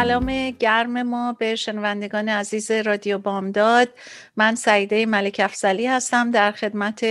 [0.00, 3.88] سلام گرم ما به شنوندگان عزیز رادیو بامداد.
[4.36, 7.04] من سعیده ملک افزلی هستم در خدمت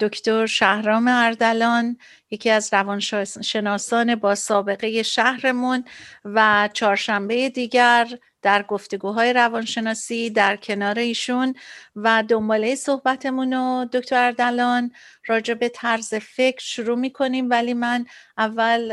[0.00, 1.96] دکتر شهرام اردلان
[2.30, 5.84] یکی از روانشناسان با سابقه شهرمون
[6.24, 8.08] و چهارشنبه دیگر
[8.46, 11.54] در گفتگوهای روانشناسی در کنار ایشون
[11.96, 14.90] و دنباله صحبتمون رو دکتر اردلان
[15.26, 17.50] راجع به طرز فکر شروع می‌کنیم.
[17.50, 18.06] ولی من
[18.38, 18.92] اول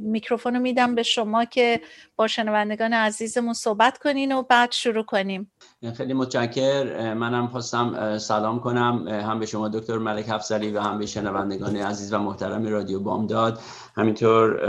[0.00, 1.80] میکروفون رو میدم به شما که
[2.16, 5.52] با شنوندگان عزیزمون صحبت کنین و بعد شروع کنیم.
[5.96, 7.14] خیلی متشکر.
[7.14, 9.08] منم خواستم سلام کنم.
[9.08, 13.58] هم به شما دکتر ملک افزلی و هم به شنوندگان عزیز و محترم رادیو بامداد.
[13.96, 14.60] همینطور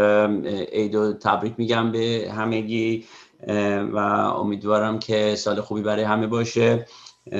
[0.71, 3.05] عید و تبریک میگم به همگی.
[3.93, 3.97] و
[4.37, 6.85] امیدوارم که سال خوبی برای همه باشه.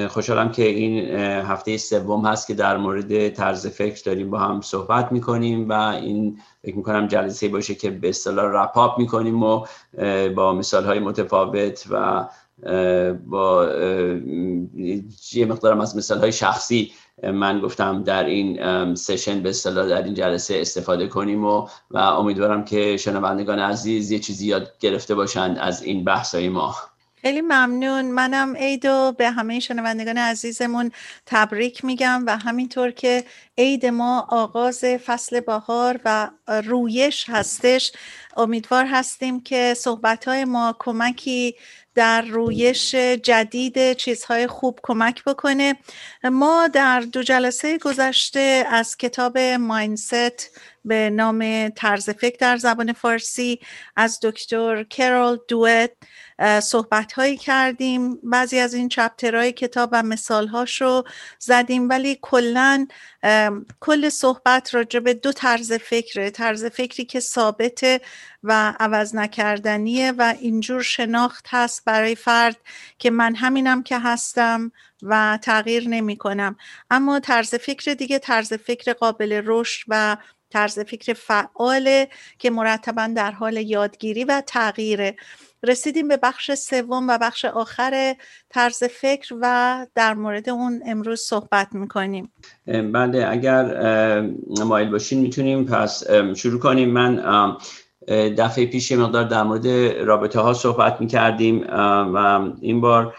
[0.10, 5.12] خوشحالم که این هفته سوم هست که در مورد طرز فکر داریم با هم صحبت
[5.12, 9.66] می‌کنیم و این فکر می‌کنم جلسه باشه که به اصطلاح رپاپ می‌کنیم و
[10.36, 12.26] با مثال های متفاوت و
[13.26, 13.70] با
[15.34, 16.92] یه مقدارم از مثال های شخصی
[17.24, 22.66] من گفتم در این سشن به اصطلاح در این جلسه استفاده کنیم و و امیدوارم
[22.66, 26.76] که شنوندگان عزیز یه چیزی یاد گرفته باشند از این بحث های ما.
[27.22, 28.12] خیلی ممنون.
[28.12, 28.84] منم عید
[29.18, 30.92] به همه شنوندگان عزیزمون
[31.26, 33.24] تبریک میگم و همینطور که
[33.58, 37.92] عید ما آغاز فصل بهار و رویش هستش
[38.38, 41.56] امیدوار هستیم که صحبت های ما کمکی
[42.00, 45.76] در رویش جدید چیزهای خوب کمک بکنه.
[46.24, 53.60] ما در دو جلسه گذشته از کتاب ماینست به نام طرز فکر در زبان فارسی
[53.96, 55.92] از دکتر کرول دوت
[56.64, 58.16] صحبت هایی کردیم.
[58.24, 61.04] بعضی از این چپترهای کتاب و مثال هاش رو
[61.40, 62.88] زدیم ولی کلا
[63.80, 66.30] کل صحبت راجع به دو طرز فکره.
[66.30, 68.02] طرز فکری که ثابته
[68.44, 72.58] و عوض نکردنیه و اینجور شناخت هست برای فرد
[72.98, 74.72] که من همینم که هستم
[75.04, 76.56] و تغییر نمی کنم
[76.92, 80.18] اما طرز فکر دیگه طرز فکر قابل رشد و
[80.50, 82.08] طرز فکر فعاله
[82.40, 85.16] که مرتبا در حال یادگیری و تغییره.
[85.64, 88.16] رسیدیم به بخش سوم و بخش آخر
[88.50, 92.32] طرز فکر و در مورد اون امروز صحبت می‌کنیم.
[92.68, 94.22] بله اگر
[94.66, 96.04] مایل باشین می‌تونیم پس
[96.36, 96.90] شروع کنیم.
[96.90, 97.20] من
[98.10, 99.68] دفعه پیش مقدار در مورد
[100.08, 101.68] رابطه ها صحبت می‌کردیم
[102.14, 103.16] و این بار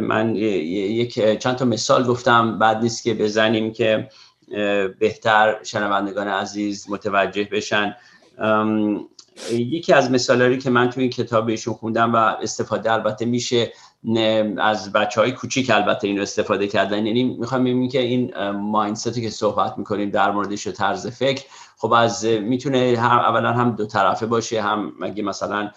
[0.00, 2.58] من یک چند تا مثال گفتم.
[2.58, 4.08] بعد نیست که بزنیم که
[4.98, 7.96] بهتر شنوندگان عزیز متوجه بشن.
[9.52, 13.72] یکی از مثالی که من توی این کتاب ایشون خوندم و استفاده البته میشه
[14.58, 17.06] از بچه های کوچیک البته این رو استفاده کردن.
[17.06, 21.44] یعنی می‌خوام ببینیم که این مایندستی که صحبت می‌کنیم در موردش طرز فکر
[21.76, 25.70] خب از می‌تونه هم اولا هم دو طرفه باشه هم مگه مثلا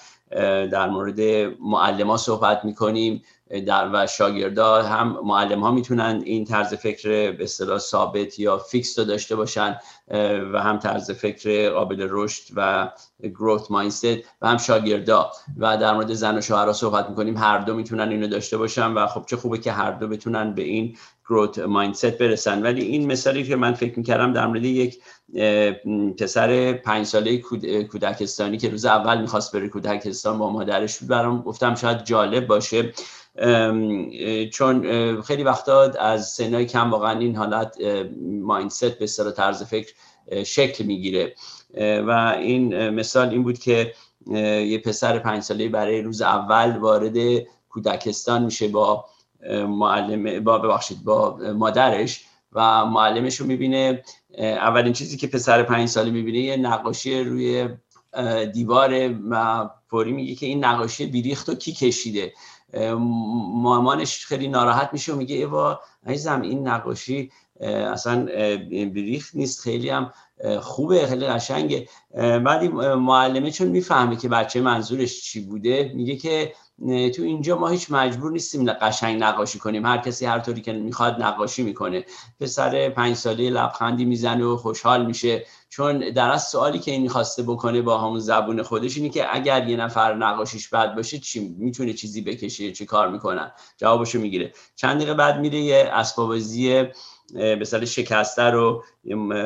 [0.72, 1.19] در مورد
[1.62, 7.78] معلم صحبت می‌کنیم در و شاگردا هم معلم ها می‌تونن این طرز فکر به اصطلاح
[7.78, 9.78] ثابت یا فیکس رو داشته باشن
[10.53, 14.06] و هم طرز فکر قابل رشد و گروت مایندست
[14.42, 15.32] و هم شاگردا.
[15.58, 17.38] و در مورد زن و شوهرها صحبت می‌کنیم.
[17.38, 20.62] هر دو می‌تونن اینو داشته باشن و خب چه خوبه که هر دو بتونن به
[20.62, 20.98] این
[21.30, 22.64] گروت مایندست برسن.
[22.64, 25.00] ولی این مثالی که من فکر می‌کردم در مورد یک
[26.18, 27.38] پسر پنج ساله
[27.91, 32.94] کودکستانی که روز اول می‌خواست بره کودکستان با مادرش بود برام گفتم شاید جالب باشه.
[34.52, 34.82] چون
[35.22, 37.78] خیلی وقتا از سنهای کم واقعا این حالت
[38.41, 39.93] مایندست به اصطلاح طرز فکر
[40.43, 41.35] شکل می‌گیره.
[42.08, 43.93] و این مثال این بود که
[44.66, 47.17] یه پسر پنج ساله برای روز اول وارد
[47.70, 49.05] کودکستان میشه با
[49.67, 54.03] معلم با ببخشید با مادرش و معلمش رو می‌بینه.
[54.38, 57.70] اولین چیزی که پسر پنج ساله می‌بینه یه نقاشی روی
[58.53, 62.34] دیوار و فوری میگه که این نقاشی بیریخت و کی کشیده.
[62.76, 67.32] مامانش خیلی ناراحت میشه و میگه ایوا عزیزم این نقاشی
[67.62, 68.26] اصلا
[68.70, 70.14] بریخت نیست خیلی هم
[70.62, 71.88] خوبه خیلی قشنگه.
[72.16, 72.64] بعد
[72.94, 76.54] معلمه چون می‌فهمه که بچه منظورش چی بوده میگه که
[77.16, 79.86] تو اینجا ما هیچ مجبور نیستیم قشنگ نقاشی کنیم.
[79.86, 82.06] هر کسی هر طوری که می‌خواد نقاشی می‌کنه.
[82.40, 85.46] پسر پنج ساله لبخندی می‌زنه و خوشحال میشه.
[85.70, 89.70] چون در از سوالی که این می‌خواسته بکنه با همون زبون خودش اینه که اگر
[89.70, 94.54] یه نفر نقاشیش بد باشه چی می‌تونه چیزی بکشه چی کار می‌کنن؟ جوابشو می‌گیره.
[94.76, 96.84] چند دقیقه بعد میره یه اسبابازی
[97.34, 98.84] به شکسته رو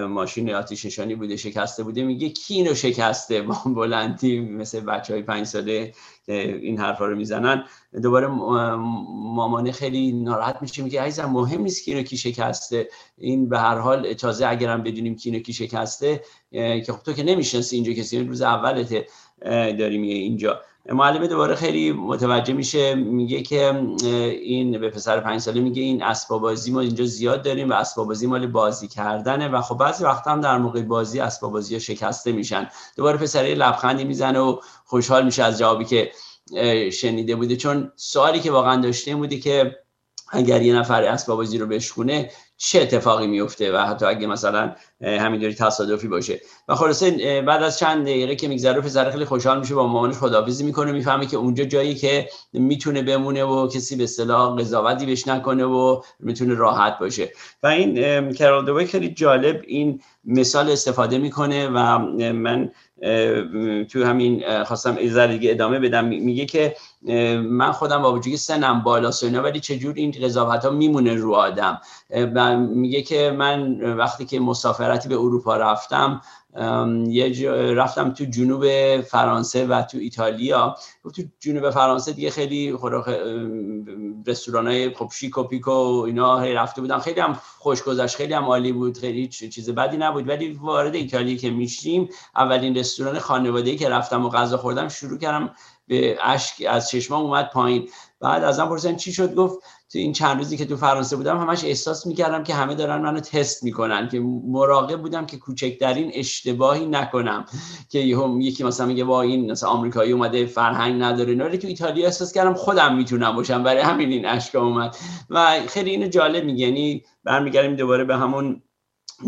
[0.08, 5.22] ماشین آتیش نشانی بوده شکسته بوده میگه کی اینو شکسته؟ با بلندی مثل بچه های
[5.22, 5.94] پنج ساله
[6.28, 7.66] این حرفا رو می‌زنن.
[8.04, 12.90] دوباره مامانه خیلی ناراحت میشه میگه عزیزم مهم نیست کی اینو کی شکسته.
[13.18, 16.22] این به هر حال تازه اگرم بدونیم کی اینو کی شکسته
[16.52, 19.08] که خب تو که نمی‌شناسی اینجا کسی روز اولته
[19.80, 20.62] داریم اینجا.
[20.86, 23.81] معلمه دوباره خیلی متوجه میشه میگه که
[24.42, 28.08] این به پسر پنج ساله میگه این اسباب بازی ما اینجا زیاد داریم و اسباب
[28.08, 31.80] بازی مال بازی کردنه و خب بعضی وقت هم در موقع بازی اسباب بازی ها
[31.80, 32.70] شکسته میشن.
[32.96, 36.12] دوباره پسر لبخندی می‌زنه و خوشحال میشه از جوابی که
[36.92, 37.56] شنیده بوده.
[37.56, 39.76] چون سوالی که واقعا داشته بوده که
[40.31, 45.53] اگر یه نفر اسباب بازی رو بشکونه چه اتفاقی میفته و حتی اگه مثلا همینطوری
[45.53, 46.41] تصادفی باشه.
[46.67, 50.63] و خلاصه بعد از چند دقیقه که میگذره پسر خیلی خوشحال میشه با مامانش خداحافظی
[50.63, 55.65] می‌کنه می‌فهمه که اونجا جایی که می‌تونه بمونه و کسی به اصطلاح قضاوتی بهش نکنه
[55.65, 57.31] و می‌تونه راحت باشه.
[57.63, 61.97] و این کرال خیلی جالب این مثال استفاده می‌کنه و
[62.33, 62.71] من
[63.92, 66.06] تو همین خواستم ایزر دیگه ادامه بدم.
[66.06, 66.75] میگه که
[67.42, 71.81] من خودم با وجودی سنم بالا اینا ولی چجور این قضاوت ها میمونه رو آدم؟
[72.36, 76.22] و میگه که من وقتی که مسافرتی به اروپا رفتم
[77.07, 78.66] یه رفتم تو جنوب
[79.01, 80.75] فرانسه و تو ایتالیا.
[81.16, 82.78] تو جنوب فرانسه دیگه خیلی
[84.28, 87.00] رستوران های خب شیک و پیک و اینا رفته بودم.
[87.00, 87.81] خیلی هم خوش
[88.16, 90.28] خیلی هم عالی بود خیلی چیز بدی نبود.
[90.28, 95.50] ولی وارد ایتالیا که میشیم اولین رستوران خانوادگی که رفتم و غذا خوردم شروع کردم
[95.88, 97.90] به اشک از چشمام اومد پایین.
[98.19, 99.60] بعد ازم پرسیدن چی شد؟ گفت
[99.91, 103.19] تو این چند روزی که تو فرانسه بودم همش احساس می‌کردم که همه دارن منو
[103.19, 107.45] تست می‌کنن که مراقب بودم که کوچکترین اشتباهی نکنم.
[107.89, 108.00] که
[108.39, 112.53] یکی مثلا میگه با این مثلا آمریکایی اومده فرهنگ نداره ولی تو ایتالیا احساس کردم
[112.53, 114.95] خودم می‌تونم باشم برای همین این اشکا اومد.
[115.30, 118.62] و خیلی اینو جالب میگه یعنی برمیگردیم دوباره به همون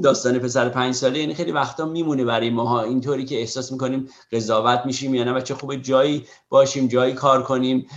[0.04, 2.84] داستان پسر پنج ساله یعنی خیلی وقتا میمونه برای ماها.
[2.84, 7.88] اینطوری که احساس می‌کنیم قضاوت میشیم یا نه بچه خوب جایی باشیم جایی کار کنیم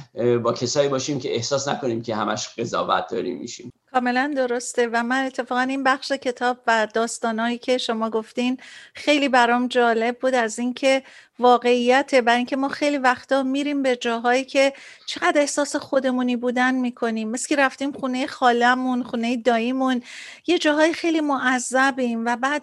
[0.42, 3.72] با کسایی باشیم که احساس نکنیم که همش قضاوت داریم میشیم.
[3.92, 8.58] کاملا درسته و من اتفاقا این بخش کتاب و داستانهایی که شما گفتین
[8.94, 11.02] خیلی برام جالب بود از اینکه
[11.38, 14.72] واقعیت برای اینکه ما خیلی وقتا میریم به جاهایی که
[15.06, 17.30] چقدر احساس خودمونی بودن می‌کنیم.
[17.30, 20.02] مثل که رفتیم خونه خالمون خونه داییمون
[20.46, 22.62] یه جاهای خیلی معذبیم و بعد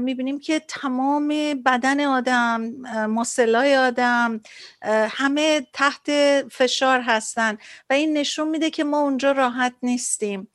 [0.00, 1.28] می‌بینیم که تمام
[1.66, 2.60] بدن آدم
[3.06, 4.40] مسلای آدم
[5.10, 6.10] همه تحت
[6.48, 7.58] فشار هستن
[7.90, 10.48] و این نشون میده که ما اونجا راحت نیستیم.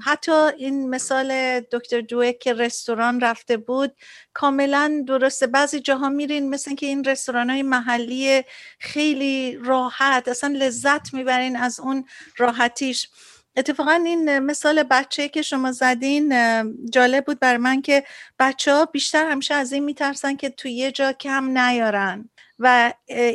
[0.00, 3.92] حتی این مثال دکتر دوه که رستوران رفته بود
[4.32, 5.46] کاملا درسته.
[5.46, 8.42] بعضی جاها میرین مثل که این رستوران های محلی
[8.78, 12.04] خیلی راحت اصلا لذت می‌برین از اون
[12.36, 13.08] راحتیش.
[13.56, 16.34] اتفاقا این مثال بچه که شما زدین
[16.90, 18.04] جالب بود بر من که
[18.38, 22.30] بچه ها بیشتر همیشه از این میترسن که توی یه جا کم نیارن.
[22.58, 22.92] و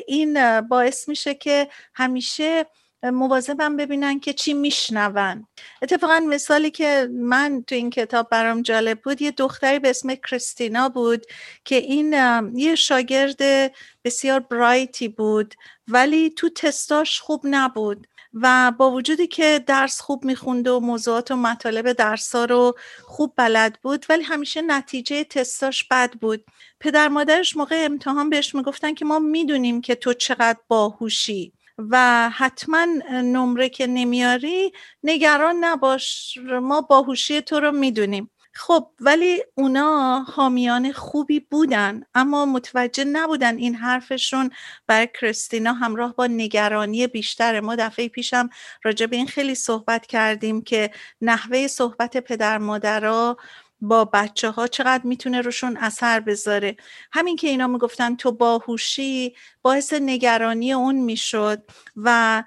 [0.08, 2.66] این باعث میشه که همیشه
[3.04, 5.48] مواظبم ببینن که چی میشنون.
[5.82, 10.90] اتفاقا مثالی که من تو این کتاب برام جالب بود یه دختری به اسم کریستینا
[10.90, 11.26] بود
[11.66, 12.14] که این
[12.56, 13.72] یه شاگرد
[14.04, 15.56] بسیار برایتی بود
[15.88, 21.36] ولی تو تستاش خوب نبود و با وجودی که درس خوب میخونده و موضوعات و
[21.36, 26.46] مطالب درسا رو خوب بلد بود ولی همیشه نتیجه تستاش بد بود.
[26.80, 31.54] پدر مادرش موقع امتحان بهش می‌گفتن که ما می‌دونیم که تو چقدر باهوشی.
[31.78, 34.72] و حتما نمره که نمیاری
[35.04, 38.30] نگران نباش ما باهوشی تو رو می‌دونیم.
[38.54, 44.50] خب ولی اونا حامیان خوبی بودن اما متوجه نبودن این حرفشون
[44.88, 47.60] برای کریستینا همراه با نگرانی بیشتر.
[47.60, 48.50] ما دفعه پیشم
[48.84, 50.92] راجع به این خیلی صحبت کردیم که
[51.22, 53.38] نحوه صحبت پدر مادرها
[53.82, 56.76] با بچه ها چقدر می‌تونه روشون اثر بذاره.
[57.12, 61.64] همین که اینا می‌گفتن تو باهوشی باعث نگرانی اون می‌شد
[61.96, 62.44] و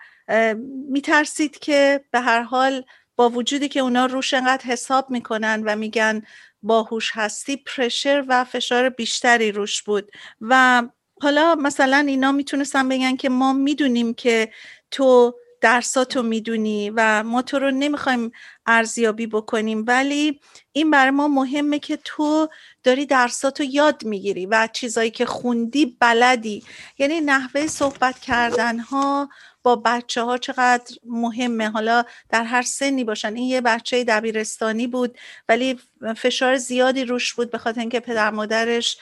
[0.91, 2.85] میترسید که به هر حال
[3.17, 6.23] با وجودی که اونا روش انقدر حساب می‌کنن و میگن
[6.63, 10.11] باهوش هستی پرشر و فشار بیشتری روش بود.
[10.41, 10.83] و
[11.23, 14.51] حالا مثلا اینا می‌تونستن بگن که ما می‌دونیم که
[14.91, 18.33] تو درساتو می‌دونی و ما تو رو نمی‌خوایم
[18.67, 20.41] ارزیابی بکنیم ولی
[20.73, 22.49] این برای ما مهمه که تو
[22.85, 26.65] داری درساتو یاد می‌گیری و چیزایی که خوندی بلدی.
[26.99, 29.29] یعنی نحوه صحبت کردن ها
[29.63, 31.71] با بچه ها چقدر مهمه.
[31.71, 33.35] حالا در هر سنی باشن.
[33.35, 35.79] این یه بچه دبیرستانی بود ولی
[36.17, 38.99] فشار زیادی روش بود به خاطر اینکه پدر مادرش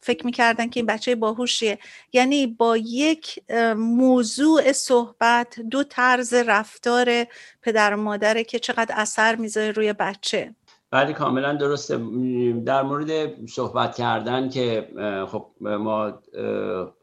[0.00, 1.78] فکر می‌کردن که این بچه باهوشیه.
[2.12, 3.38] یعنی با یک
[3.76, 7.26] موضوع صحبت دو طرز رفتار
[7.62, 10.54] پدر و مادره که چقدر اثر می‌ذاره روی بچه.
[10.92, 11.96] بله کاملا درسته.
[12.66, 14.88] در مورد صحبت کردن که
[15.28, 16.12] خب ما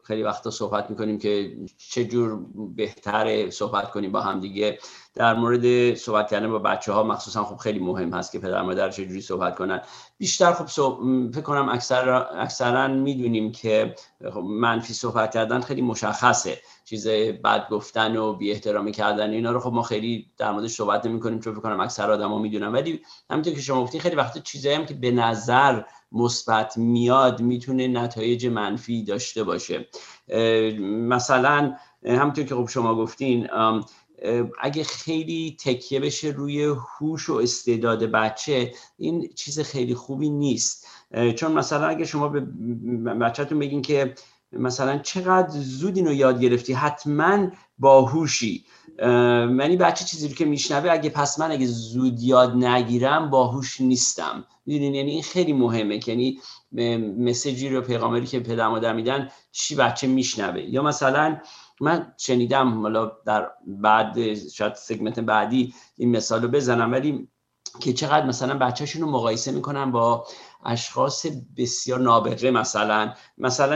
[0.04, 4.78] خیلی وقتا صحبت می‌کنیم که چه جور بهتر صحبت کنیم با همدیگه
[5.14, 8.90] در مورد صحبت کردن با بچه ها مخصوصا خب خیلی مهم هست که پدر مادر
[8.90, 9.80] چجوری صحبت کنن.
[10.18, 10.66] بیشتر خب
[11.32, 13.94] فکر کنم اکثر اکثرا می‌دونیم که
[14.32, 16.58] خب منفی صحبت کردن خیلی مشخصه.
[16.90, 17.08] چیز
[17.44, 21.20] بد گفتن و بی احترامی کردن اینا رو خب ما خیلی در موردش صحبت نمی
[21.20, 22.72] کنیم چون فکر اکثر آدما می‌دونن.
[22.72, 25.82] ولی همونطور که شما گفتین خیلی وقت چیزایی هم که به نظر
[26.12, 29.88] مثبت میاد می‌تونه نتایج منفی داشته باشه.
[30.80, 31.74] مثلا
[32.06, 33.48] همونطور که خب شما گفتین
[34.60, 40.86] اگه خیلی تکیه بشه روی هوش و استعداد بچه این چیز خیلی خوبی نیست.
[41.36, 42.40] چون مثلا اگه شما به
[43.14, 44.14] بچهتون بگین که
[44.52, 48.64] مثلا چقدر زود اینو یاد گرفتی؟ حتما باهوشی.
[49.48, 54.44] منی بچه چیزی رو که میشنوه اگه پس من اگه زود یاد نگیرم باهوش نیستم.
[54.66, 56.40] می‌دونین؟ یعنی این خیلی مهمه یعنی
[57.18, 60.60] مسیجی رو پیغامری که پدر مادر میدن چی بچه میشنوه.
[60.60, 61.40] یا مثلا
[61.80, 67.28] من شنیدم حالا در بعد شاید سگمنت بعدی این مثال رو بزنم ولی
[67.80, 70.26] که چقدر مثلا بچهشون رو مقایسه می‌کنن با
[70.64, 73.14] اشخاص بسیار نابغه مثلا.
[73.38, 73.74] مثلا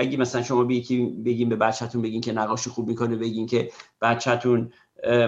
[0.00, 3.70] اگه مثلا شما بگین به بچهتون بگین که نقاشی خوب می‌کنه بگین که
[4.02, 4.72] بچهتون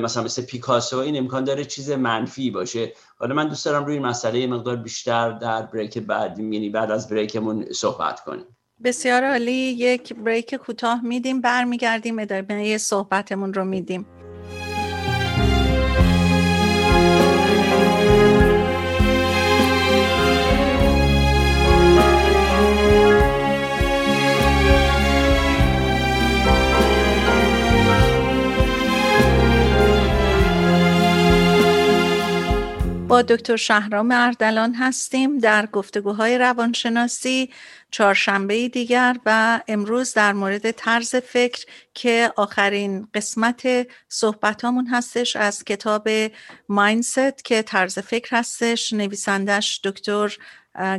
[0.02, 2.92] مثلا مثل پیکاسو این امکان داره چیز منفی باشه.
[3.18, 7.08] حالا من دوست دارم روی این مسئله مقدار بیشتر در بریک بعد یعنی بعد از
[7.08, 8.44] بریکمون صحبت کنیم.
[8.84, 9.52] بسیار عالی.
[9.52, 14.06] یک بریک کوتاه میدیم برمیگردیم ادامه صحبتمون رو میدیم.
[33.08, 37.50] با دکتر شهرام اردلان هستیم در گفتگوهای روانشناسی
[37.90, 46.08] چهارشنبه دیگر و امروز در مورد طرز فکر که آخرین قسمت صحبتامون هستش از کتاب
[46.68, 50.36] مایندست که طرز فکر هستش نویسندش دکتر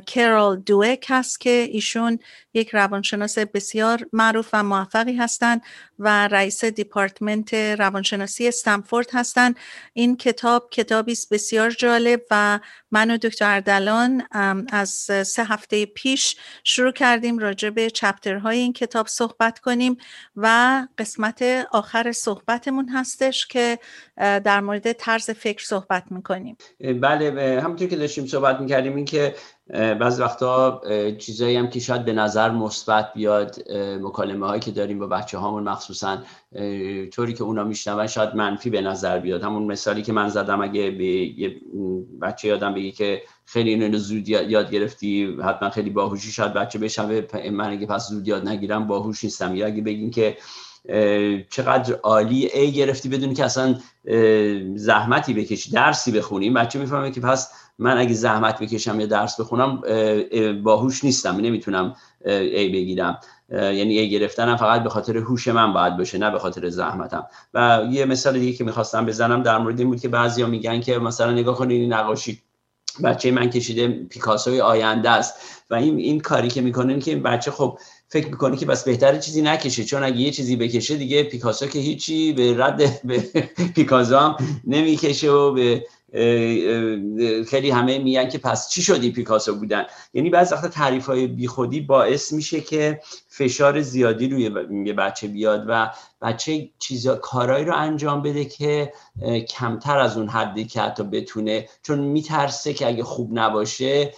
[0.08, 2.20] کرول دوک هست که ایشون
[2.54, 5.62] یک روانشناس بسیار معروف و موفقی هستند
[6.00, 9.56] و رئیس دیپارتمنت روانشناسی استنفورد هستند.
[9.94, 12.60] این کتاب کتابی است بسیار جالب و
[12.92, 14.24] من و دکتر اردلان
[14.72, 14.90] از
[15.26, 19.98] سه هفته پیش شروع کردیم راجع به چپترهای این کتاب صحبت کنیم
[20.36, 23.80] و قسمت آخر صحبتمون هستش که
[24.18, 26.58] در مورد طرز فکر صحبت می‌کنیم.
[27.02, 29.36] بله همونطور که داشتیم صحبت می‌کردیم این که
[29.74, 30.82] بعض وقتا
[31.18, 33.72] چیزایی هم که شاید به نظر مثبت بیاد
[34.02, 36.18] مکالمه هایی که داریم با بچه هامون مخصوصا
[37.12, 39.44] طوری که اونا میشنون شاید منفی به نظر بیاد.
[39.44, 41.62] همون مثالی که من زدم اگه به یه
[42.22, 47.50] بچه یادم بگی که خیلی اینو زود یاد گرفتی حتما خیلی باهوشی شاید بچه بشنوه
[47.52, 49.56] من اگه پس زود یاد نگیرم باهوش نیستم.
[49.56, 50.38] یا اگه بگین که
[51.50, 53.76] چقدر عالی ای گرفتی بدون که اصلا
[54.76, 59.82] زحمتی بکشی درسی بخونیم بچه می‌فهمه که پس من اگه زحمت بکشم یا درس بخونم
[60.64, 61.36] باهوش نیستم.
[61.36, 63.20] نمی‌تونم ای بگیرم.
[63.52, 67.28] یعنی ای گرفتنم فقط به خاطر هوش من باید باشه نه به خاطر زحمتم.
[67.54, 71.00] و یه مثال دیگه که می‌خواستم بزنم در مورد این بود که بعضیا میگن که
[71.00, 72.42] مثلا نگاه کنید این نقاشی
[73.04, 75.36] بچه من کشیده پیکاسوی آینده است.
[75.70, 77.80] و این این کاری که می‌کنه که این بچه خب
[78.10, 81.80] فکر می‌کنه که بس بهتره چیزی نکشه چون اگه یه چیزی بکشه دیگه پیکاسو که
[81.80, 83.20] هیچی به رد به
[83.76, 84.36] پیکاسو هم
[84.68, 85.86] نمی‌کشه و به
[87.48, 91.82] خیلی همه میگن که پس چی شدی پیکاسو بودن؟ یعنی بعضی وقت تعریف های بیخودی
[91.82, 94.50] باعث میشه که فشار زیادی روی
[94.94, 98.94] بچه بیاد و بچه چیزا کارهایی رو انجام بده که
[99.50, 101.70] کمتر از اون حدی که حتی بتونه.
[101.84, 104.14] چون میترسه که اگه خوب نباشه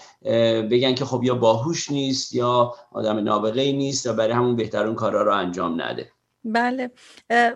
[0.71, 4.95] بگن که خب یا باهوش نیست یا آدم نابغه نیست یا برای همون بهتر اون
[4.95, 6.11] کارا رو انجام نده.
[6.43, 6.91] بله.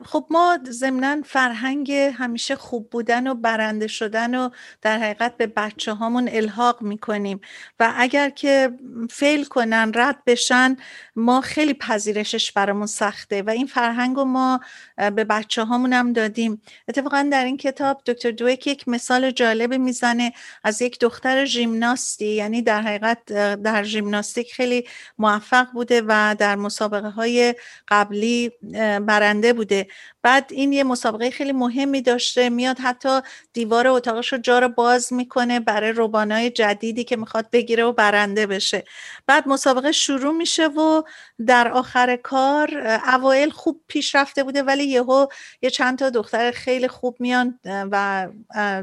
[0.06, 4.50] خب ما ضمنا فرهنگ همیشه خوب بودن و برنده شدن و
[4.82, 7.42] در حقیقت به بچه هامون الحاق می‌کنیم
[7.80, 8.72] و اگر که
[9.10, 10.75] فیل کنن رد بشن
[11.15, 14.60] ما خیلی پذیرشش برامون سخته و این فرهنگ رو ما
[14.98, 16.62] به بچه هامون هم دادیم.
[16.88, 22.62] اتفاقا در این کتاب دکتر دویک یک مثال جالب می‌زنه از یک دختر ژیمناستی یعنی
[22.62, 23.25] در حقیقت
[23.56, 24.88] در ژیمناستیک خیلی
[25.18, 27.56] موفق بوده و در مسابقه های
[27.88, 28.51] قبلی
[29.00, 29.88] برنده بوده.
[30.24, 33.20] بعد این یه مسابقه خیلی مهمی داشته میاد حتی
[33.53, 38.48] دیوار اتاقش رو جا رو باز می‌کنه برای روبانای جدیدی که می‌خواد بگیره و برنده
[38.48, 38.84] بشه.
[39.27, 41.01] بعد مسابقه شروع میشه و
[41.48, 45.27] در آخر کار اوایل خوب پیش رفته بوده ولی یهو
[45.62, 48.27] یه چند تا دختر خیلی خوب میان و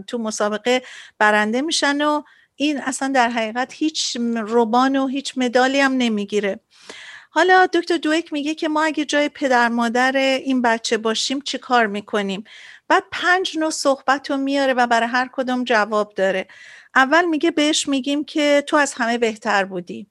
[0.07, 0.83] تو مسابقه
[1.19, 2.23] برنده میشن و
[2.57, 6.61] این اصلا در حقیقت هیچ روبان و هیچ مدالی هم نمی‌گیره.
[7.35, 11.87] حالا دکتر دویک میگه که ما اگه جای پدر مادر این بچه باشیم چی کار
[11.87, 12.45] می‌کنیم؟
[12.89, 16.49] بعد پنج نوع صحبت رو میاره و برای هر کدوم جواب داره.
[16.95, 20.07] اول میگه بهش میگیم که تو از همه بهتر بودی.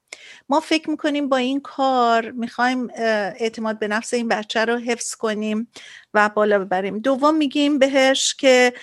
[0.50, 5.68] ما فکر می‌کنیم با این کار می‌خوایم اعتماد به نفس این بچه رو حفظ کنیم
[6.14, 7.00] و بالا ببریم.
[7.00, 8.74] دوم میگیم بهش که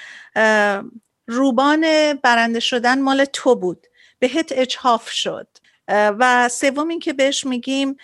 [1.26, 3.87] روبان برنده شدن مال تو بود.
[4.18, 5.49] بهت اجحاف شد.
[5.90, 7.97] و سوم این که بهش میگیم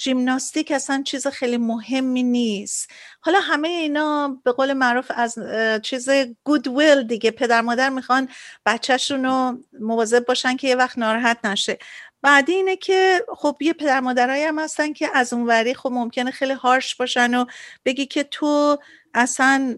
[0.00, 2.90] ژیمناستیک اصلا چیز خیلی مهمی نیست.
[3.20, 5.38] حالا همه اینا به قول معروف از
[5.82, 6.08] چیز
[6.44, 7.30] گود ویل دیگه.
[7.30, 8.28] پدر مادر می‌خوان
[8.66, 11.78] بچهشون رو مواظب باشن که یه وقت ناراحت نشه.
[12.22, 16.52] بعدی اینه که خب یه پدر مادرایی هم هستن که از اونوری خب ممکنه خیلی
[16.52, 17.44] هارش باشن و
[17.84, 18.78] بگی که تو
[19.14, 19.76] اصلا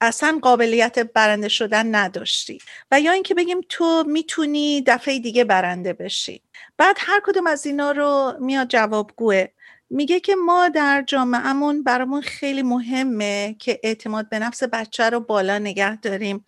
[0.00, 2.58] اصلا قابلیت برنده شدن نداشتی.
[2.90, 6.42] و یا اینکه بگیم تو می‌تونی دفعه دیگه برنده بشی.
[6.80, 9.44] بعد هر کدوم از اینا رو میاد جوابگوه.
[9.90, 15.58] میگه که ما در جامعهمون برامون خیلی مهمه که اعتماد به نفس بچه رو بالا
[15.58, 16.46] نگه داریم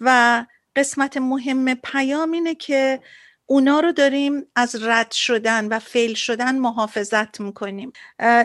[0.00, 0.44] و
[0.76, 3.00] قسمت مهم پیام اینه که
[3.46, 7.92] اونا رو داریم از رد شدن و فیل شدن محافظت می‌کنیم.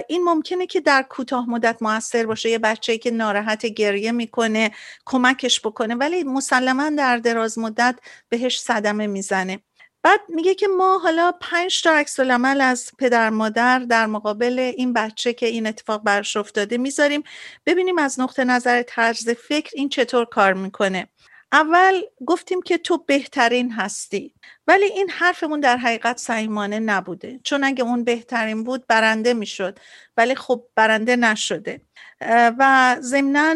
[0.07, 2.49] این ممکنه که در کوتاه مدت موثر باشه.
[2.49, 4.71] یه بچه که ناراحت گریه می‌کنه
[5.05, 9.59] کمکش بکنه ولی مسلما در دراز مدت بهش صدمه می‌زنه.
[10.03, 14.93] بعد میگه که ما حالا پنج تا عکس العمل از پدر مادر در مقابل این
[14.93, 17.23] بچه که این اتفاق برش افتاده می‌ذاریم.
[17.65, 21.07] ببینیم از نقطه نظر طرز فکر این چطور کار می‌کنه.
[21.53, 24.33] اول گفتیم که تو بهترین هستی
[24.67, 27.39] ولی این حرفمون در حقیقت صحیحانه نبوده.
[27.43, 29.79] چون اگه اون بهترین بود برنده می‌شد
[30.17, 31.81] ولی خب برنده نشده.
[32.59, 33.55] و ضمنا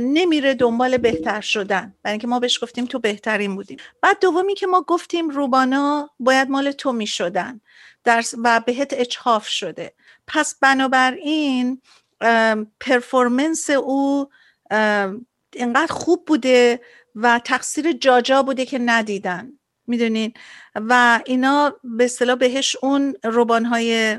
[0.00, 1.94] نمیره دنبال بهتر شدن.
[2.02, 3.78] برای اینکه ما بهش گفتیم تو بهترین بودیم.
[4.02, 7.60] بعد دومی که ما گفتیم روبانا باید مال تو می‌شدن.
[8.44, 9.94] و بهت اچهاف شده.
[10.26, 11.82] پس بنابراین
[12.80, 14.28] پرفورمنس او
[15.54, 16.80] اینقدر خوب بوده
[17.14, 19.58] و تقصیر جاجا بوده که ندیدن.
[19.86, 20.32] می‌دونین؟
[20.74, 24.18] و اینا به اصطلاح بهش اون روبانهای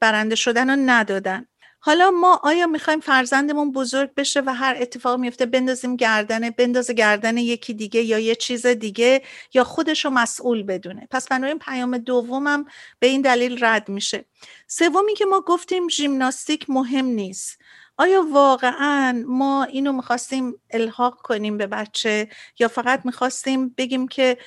[0.00, 1.46] برنده شدن رو ندادن.
[1.80, 7.36] حالا ما آیا می‌خوایم فرزندمون بزرگ بشه و هر اتفاق میفته بندازیم گردنه بنداز گردن
[7.36, 9.22] یکی دیگه یا یه چیز دیگه
[9.54, 12.64] یا خودش رو مسئول بدونه؟ پس بنابراین پیام دومم
[12.98, 14.24] به این دلیل رد میشه.
[14.66, 17.58] سومی که ما گفتیم ژیمناستیک مهم نیست.
[17.96, 22.28] آیا واقعا ما اینو می‌خواستیم الحاق کنیم به بچه
[22.58, 24.38] یا فقط می‌خواستیم بگیم که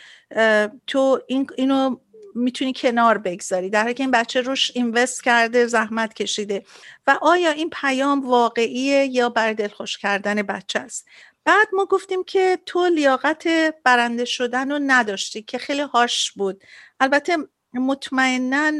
[0.87, 1.95] تو این اینو
[2.35, 6.63] می‌تونی کنار بگذاری؟ در حالی که این بچه روش اینوست کرده زحمت کشیده.
[7.07, 11.07] و آیا این پیام واقعیه یا بر دلخوش کردن بچه است؟
[11.45, 13.47] بعد ما گفتیم که تو لیاقت
[13.83, 16.63] برنده شدن رو نداشتی که خیلی هاش بود.
[16.99, 17.37] البته
[17.73, 18.71] مطمئنا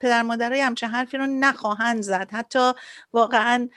[0.00, 2.28] پدر مادرای همچه حرفی رو نخواهند زد.
[2.32, 2.72] حتی
[3.12, 3.68] واقعا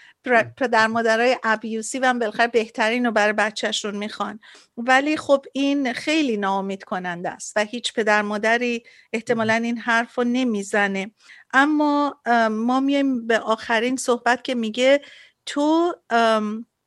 [0.57, 4.39] پدر مادرای ابیوسی هم بالاخره بهترین رو برای بچهشون می‌خوان.
[4.77, 10.23] ولی خب این خیلی ناامید کننده است و هیچ پدر مادری احتمالا این حرف رو
[10.23, 11.11] نمی‌زنه.
[11.53, 15.01] اما ما میایم به آخرین صحبت که میگه
[15.45, 15.95] تو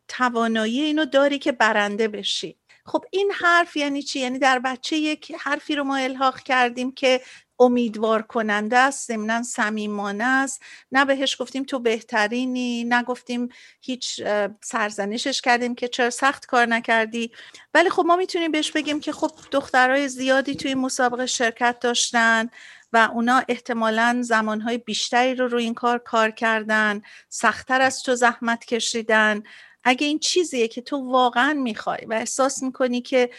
[0.09, 2.60] توانایی اینو داری که برنده بشی.
[2.91, 7.21] خب این حرف یعنی چی؟ یعنی در بچه یک حرفی رو ما الحاق کردیم که
[7.59, 10.63] امیدوار کننده است ضمنا صمیمانه است.
[10.93, 13.49] نه بهش گفتیم تو بهترینی نه گفتیم
[13.81, 14.21] هیچ
[14.63, 17.31] سرزنشش کردیم که چرا سخت کار نکردی.
[17.75, 22.49] ولی خب ما می‌تونیم بهش بگیم که خب دخترای زیادی توی مسابقه شرکت داشتن
[22.93, 28.65] و اونا احتمالا زمانهای بیشتری رو روی این کار کار کردن سختتر از تو زحمت
[28.65, 29.43] کشیدن.
[29.85, 33.31] اگه این چیزیه که تو واقعا می‌خوای و احساس می‌کنی که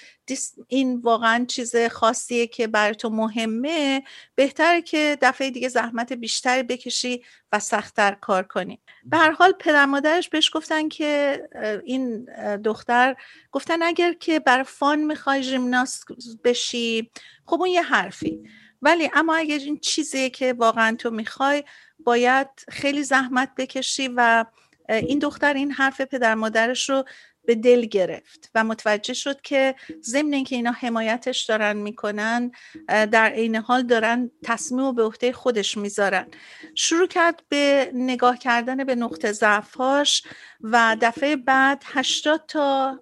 [0.68, 4.04] این واقعا چیز خاصیه که برای تو مهمه
[4.36, 8.82] بهتره که دفعه دیگه زحمت بیشتری بکشی و سختتر کار کنی.
[9.04, 11.42] به هر حال پدر مادرش بهش گفتن که
[11.86, 12.26] این
[12.58, 13.16] دختر
[13.52, 16.06] گفتن اگر که برای فان می‌خوای ژیمناست
[16.44, 17.12] بشی
[17.46, 18.44] خب اون یه حرفی.
[18.82, 21.64] ولی اما اگر این چیزیه که واقعا تو می‌خوای
[22.00, 24.46] باید خیلی زحمت بکشی و
[24.90, 27.06] این دختر این حرف پدر مادرش رو
[27.46, 32.52] به دل گرفت و متوجه شد که ضمن اینکه اینا حمایتش دارن می‌کنن
[32.88, 36.28] در عین حال دارن تصمیم و به عهده خودش می‌ذارن.
[36.76, 40.24] شروع کرد به نگاه کردن به نقطه ضعفهاش
[40.62, 43.00] و دفعه بعد 80 تا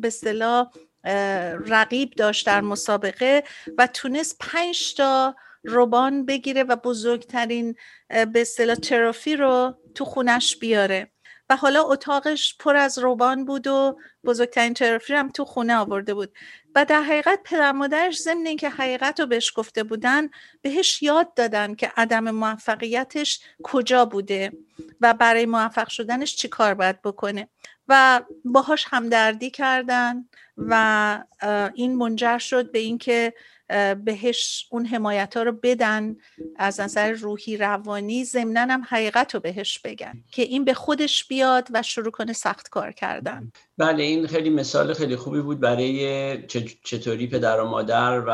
[0.00, 0.70] به اصطلاح
[1.66, 3.44] رقیب داشت در مسابقه
[3.78, 7.74] و تونست 5 تا روبان بگیره و بزرگترین
[8.08, 11.10] به اصطلاح ترافی رو تو خونش بیاره.
[11.50, 16.32] و حالا اتاقش پر از روبان بود و بزرگترین ترافی هم تو خونه آورده بود.
[16.74, 20.28] و در حقیقت پدر مادرش ضمن اینکه حقیقت رو بهش گفته بودن
[20.62, 24.52] بهش یاد دادن که عدم موفقیتش کجا بوده
[25.00, 27.48] و برای موفق شدنش چی کار باید بکنه.
[27.88, 31.24] و باهاش همدردی کردن و
[31.74, 33.34] این منجر شد به اینکه
[34.04, 36.16] بهش اون حمایت ها رو بدن
[36.56, 41.68] از نظر روحی روانی ضمنا هم حقیقت رو بهش بگن که این به خودش بیاد
[41.70, 43.52] و شروع کنه سخت کار کردن.
[43.78, 46.42] بله این خیلی مثال خیلی خوبی بود برای
[46.84, 48.30] چطوری پدر و مادر و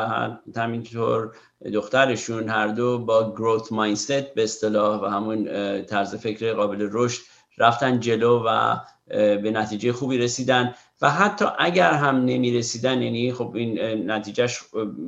[0.60, 1.36] همینطور
[1.74, 5.44] دخترشون هر دو با گروت مایندست به اصطلاح و همون
[5.82, 7.22] طرز فکر قابل رشد
[7.58, 8.76] رفتن جلو و
[9.08, 10.74] به نتیجه خوبی رسیدن.
[11.00, 14.60] و حتی اگر هم نمی رسیدن یعنی خب این نتیجهش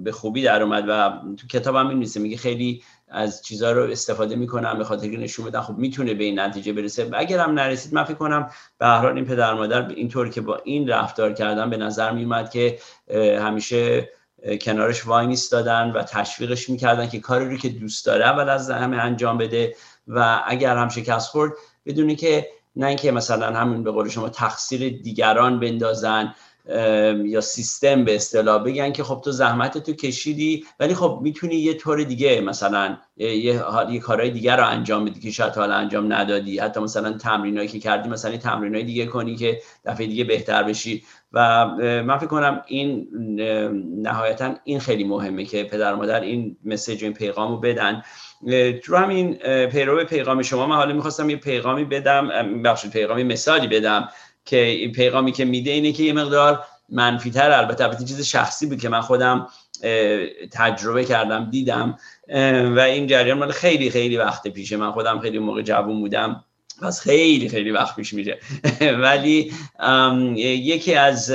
[0.05, 4.79] به خوبی در اومد و تو کتابم این میگه خیلی از چیزها رو استفاده می‌کنم
[4.79, 7.05] به خاطر که نشون بدن خب می‌تونه به این نتیجه برسه.
[7.05, 10.57] و اگر هم نرسید من فکر کنم به هر این پدر مادر اینطور که با
[10.64, 12.79] این رفتار کردن به نظر میومد که
[13.40, 14.09] همیشه
[14.61, 18.96] کنارش وای میستادن و تشویقش می‌کردن که کاری رو که دوست داره اول از همه
[18.96, 19.77] انجام بده
[20.09, 21.53] و اگر هم شکست خورد
[21.87, 26.35] بدونی که نه اینکه مثلا همین به قول شما تقصیر دیگران بندازن
[27.25, 31.75] یا سیستم به اصطلاح بگن که خب تو زحمت تو کشیدی ولی خب می‌تونی یه
[31.75, 36.59] طور دیگه مثلا یه, یه کارهای دیگر رو انجام بدی که شاید حالا انجام ندادی.
[36.59, 41.03] حتی مثلا تمرینایی که کردی مثلا تمرینای دیگه کنی که دفعه دیگه بهتر بشی.
[41.33, 41.67] و
[42.03, 43.09] من فکر کنم این
[44.03, 48.03] نهایتا این خیلی مهمه که پدر و مادر این مسیج و این پیغام رو بدن.
[48.85, 49.35] تو همین
[49.66, 50.66] پیرو پیغام شما.
[50.66, 52.29] من حالا می‌خواستم یه پیغامی بدم
[52.62, 54.09] بخشید پیغامی مثالی بدم
[54.44, 58.81] که این پیغامی که میده اینه که یه مقدار منفیتر البته البته چیز شخصی بود
[58.81, 59.46] که من خودم
[60.53, 61.99] تجربه کردم دیدم.
[62.77, 64.77] و این جریان مال خیلی خیلی وقت پیشه.
[64.77, 66.44] من خودم خیلی موقع جوون بودم.
[66.83, 68.38] پس خیلی خیلی وقت پیش میره
[69.03, 69.53] ولی
[70.37, 71.33] یکی از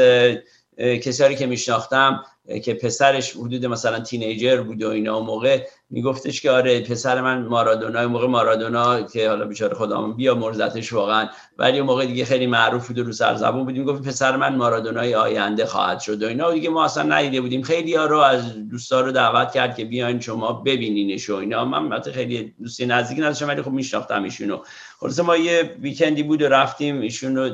[0.80, 2.24] کسایی که میشناختم
[2.60, 7.46] که پسرش حدود مثلا تینیجر بود و اینا و موقع میگفتش که آره پسر من
[7.46, 11.30] مارادونا موقع مارادونا که حالا بیچاره خدا بیا مرزتش واقعا.
[11.58, 15.66] ولی اون موقع دیگه خیلی معروف بود رو سرزبون بودیم گفت پسر من مارادونای آینده
[15.66, 16.50] خواهد شد و اینا.
[16.50, 17.62] و دیگه ما اصلا ندیده بودیم.
[17.62, 21.66] خیلی ها رو از دوستا رو دعوت کرد که بیاین شما ببینینش و اینا.
[21.66, 24.58] من خیلی دوستی نزدیک نداشتم ولی خب میشناختم ایشونو.
[25.00, 27.50] خلاص ما یه ویکندی بود و رفتیم ایشون رو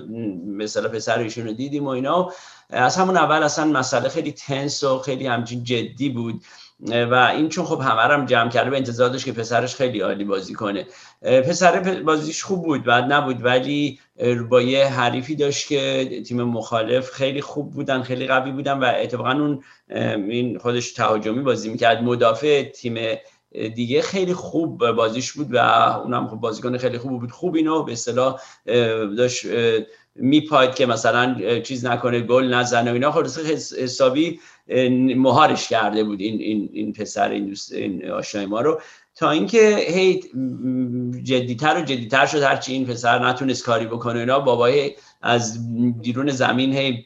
[0.47, 2.31] مثلا پسر ایشون رو دیدیم و اینا.
[2.69, 6.41] از همون اول اصلا مسئله خیلی تنس و خیلی همچین جدی بود.
[7.12, 10.23] و این چون خب همه هم جمع کرده به انتظار داشت که پسرش خیلی عالی
[10.23, 10.86] بازی کنه.
[11.21, 13.99] پسر بازیش خوب بود بعد نبود ولی
[14.49, 19.32] با یه حریفی داشت که تیم مخالف خیلی خوب بودن خیلی قوی بودن و اتفاقا
[19.32, 19.63] اون
[20.30, 22.03] این خودش تهاجمی بازی می‌کرد.
[22.03, 22.97] مدافع تیم
[23.51, 25.58] دیگه خیلی خوب بازیش بود و
[26.03, 27.32] اونم خب بازیکن خیلی خوب بود.
[27.32, 28.41] خوب اینو به اصطلاح
[29.17, 29.45] داشت
[30.17, 33.12] میپاید که مثلا چیز نکنه گل نزنه و اینا.
[33.12, 33.25] خب
[33.82, 34.39] حسابی
[35.15, 38.82] مهارش کرده بود این این این پسر این دوست این آشنای ما رو.
[39.17, 40.21] تا اینکه هی
[41.23, 45.60] جدیتر و جدیتر شد هرچی این پسر نتونست کاری بکنه اینا بابای از
[46.01, 47.06] بیرون زمین هی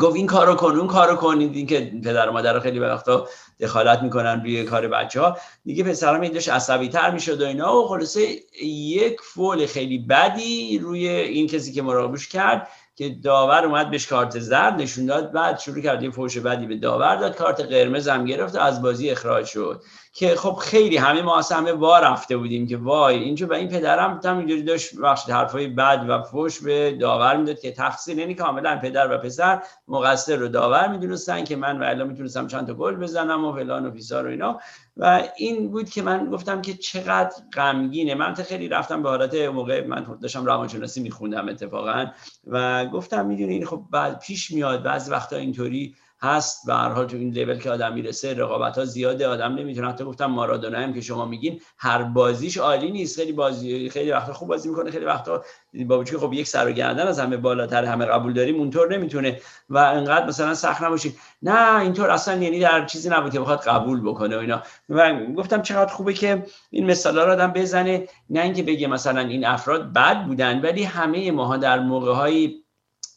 [0.00, 3.28] گفت این کارو کن اون کارو کن این که پدر و مادر خیلی به وقتا
[3.60, 7.76] دخالت می‌کنن روی کار بچه ها دیگه پسرم این داشت عصبی تر می‌شد و اینا.
[7.76, 8.26] و خلاصه
[8.62, 14.38] یک فول خیلی بدی روی این کسی که مراقبش کرد که داور اومد بهش کارت
[14.38, 15.32] زرد نشون داد.
[15.32, 18.82] بعد شروع کرد یه فوش بعدی به داور داد کارت قرمز هم گرفت و از
[18.82, 19.82] بازی اخراج شد.
[20.12, 23.68] که خب خیلی همه ما اصلا همه وا رفته بودیم که وای اینجا و این
[23.68, 28.34] پدرم هم اینجوری داشت بخش حرفای بد و فوش به داور می‌داد که تفصیل یعنی
[28.34, 32.74] کاملا پدر و پسر مقصر رو داور می‌دونستن که من و الا می‌تونستم چند تا
[32.74, 34.60] گل بزنم و فلان و فیسار و اینا.
[34.96, 38.14] و این بود که من گفتم که چقدر غمگینه.
[38.14, 42.06] من خیلی رفتم به حالت موقع من داشتم روانشناسی میخوندم اتفاقا
[42.46, 47.06] و گفتم می‌دونی این خب بعد پیش میاد بعضی وقتا اینطوری هست به هر حال
[47.06, 49.28] تو این لول که آدم می‌رسه رقابت ها زیاده.
[49.28, 53.16] آدم نمی‌تونه حتی گفتم مارادونا هم که شما میگین هر بازیش عالی نیست.
[53.16, 54.90] خیلی بازی خیلی وقتا خوب بازی می‌کنه.
[54.90, 55.42] خیلی وقتا
[55.86, 59.40] با وجود خب یک سر و گردن از همه بالاتر همه قبول داریم اونطور نمی‌تونه
[59.70, 64.00] و انقدر مثلا سخت نباشید نه اینطور اصلا یعنی در چیزی نبود که بخواد قبول
[64.00, 64.62] بکنه و اینا.
[64.88, 68.08] و گفتم چقدر خوبه که این مثالا رو آدم بزنه.
[68.30, 72.48] نه اینکه بگه مثلا این افراد بد بودن ولی همه ماها در موقع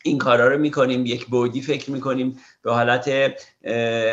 [0.03, 3.07] این کارا رو می‌کنیم یک بودی فکر می‌کنیم به حالت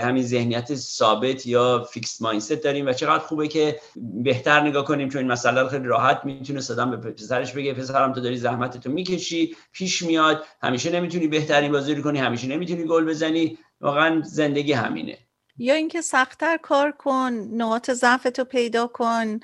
[0.02, 5.22] همین ذهنیت ثابت یا فیکس مایندست داریم و چقدر خوبه که بهتر نگاه کنیم چون
[5.22, 9.56] این مسئله خیلی راحت می‌تونه صدام به پسرش بگه پسرم تو داری زحمت تو می‌کشی
[9.72, 15.18] پیش میاد همیشه نمی‌تونی بهترین بازی کنی همیشه نمی‌تونی گل بزنی واقعا زندگی همینه.
[15.58, 19.40] یا اینکه سختتر کار کن نقاط ضعفتو پیدا کن.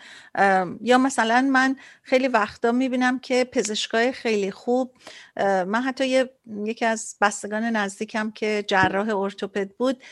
[0.80, 4.94] یا مثلا من خیلی وقتا می‌بینم که پزشکای خیلی خوب
[5.66, 6.24] من حتی
[6.64, 10.02] یکی از بستگان نزدیکم که جراح ارتوپد بود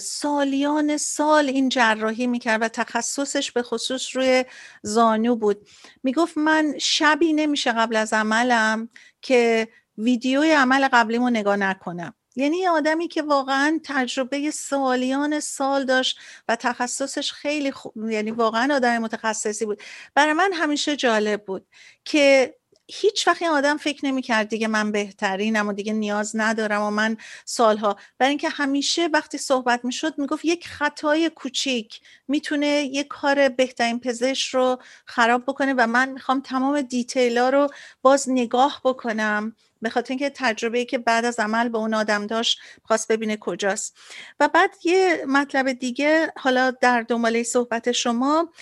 [0.00, 4.44] سالیان سال این جراحی می‌کرد و تخصصش به خصوص روی
[4.82, 5.68] زانو بود.
[6.02, 8.88] می‌گفت من شبی نمیشه قبل از عملم
[9.22, 9.68] که
[9.98, 12.14] ویدیوی عمل قبلیمو نگاه نکنم.
[12.38, 18.98] یعنی آدمی که واقعا تجربه سالیان سال داشت و تخصصش خیلی خوب یعنی واقعا آدم
[18.98, 19.82] متخصصی بود.
[20.14, 21.66] برای من همیشه جالب بود
[22.04, 22.54] که
[22.90, 26.90] هیچ وقت این آدم فکر نمی کرد دیگه من بهترینم و دیگه نیاز ندارم و
[26.90, 27.96] من سالها.
[28.18, 33.48] برای اینکه همیشه وقتی صحبت می شد می گفت یک خطای کوچیک می‌تونه یک کار
[33.48, 37.68] بهترین پزشک رو خراب بکنه و من می‌خوام تمام دیتیلا رو
[38.02, 39.56] باز نگاه بکنم.
[39.82, 43.96] به خاطر اینکه تجربه که بعد از عمل به اون آدم داشت خواست ببینه کجاست.
[44.40, 48.52] و بعد یه مطلب دیگه حالا در دنباله صحبت شما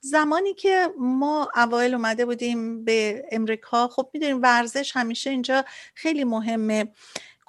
[0.00, 6.92] زمانی که ما اوایل اومده بودیم به امریکا خب می‌دونیم ورزش همیشه اینجا خیلی مهمه.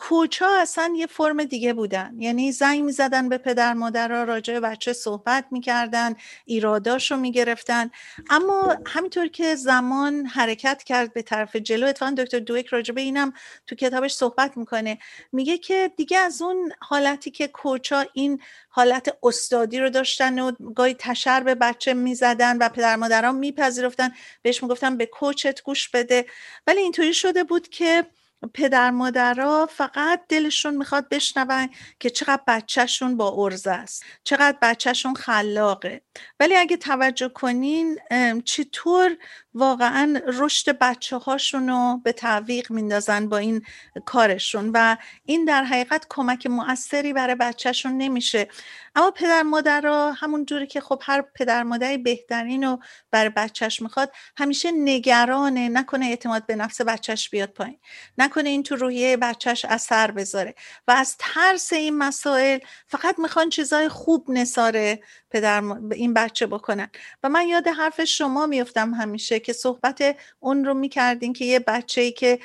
[0.02, 2.16] کوچا اصلا یه فرم دیگه بودن.
[2.20, 7.90] یعنی زنگ می‌زدن به پدر مادر راجع بچه صحبت می‌کردن ایراداشو می‌گرفتن.
[8.30, 13.34] اما همینطور که زمان حرکت کرد به طرف جلو اتفاقا دکتر دویک راجع به اینم
[13.68, 14.98] تو کتابش صحبت می‌کنه.
[15.32, 20.96] میگه که دیگه از اون حالتی که کوچا این حالت استادی رو داشتن و گاهی
[21.00, 26.26] تشر به بچه می‌زدن و پدر مادران میپذیرفتن بهش می‌گفتن به کوچت گوش بده.
[26.68, 28.06] ولی اینطوری شده بود که
[28.54, 36.02] پدر مادرها فقط دلشون می‌خواد بشنون که چقدر بچهشون با ارزه است چقدر بچهشون خلاقه.
[36.40, 38.00] ولی اگه توجه کنین
[38.46, 39.18] چطور
[39.60, 43.62] واقعا رشد بچه هاشون رو به تعویق میندازن با این
[44.06, 48.48] کارشون و این در حقیقت کمک مؤثری برای بچهشون نمیشه.
[48.96, 52.80] اما پدر مادر را همون جوری که خب هر پدر مادری بهترین رو
[53.12, 57.80] برای بچهش می‌خواد همیشه نگرانه نکنه اعتماد به نفس بچهش بیاد پایین
[58.18, 60.56] نکنه این تو روحیه بچهش اثر بذاره
[60.88, 65.00] و از ترس این مسائل فقط می‌خوان چیزای خوب نساره
[65.32, 66.90] پدر این بچه بکنن.
[67.24, 72.02] و من یاد حرف شما میفتم همیشه که صحبت اون رو می‌کردین که یه بچه
[72.02, 72.40] ای که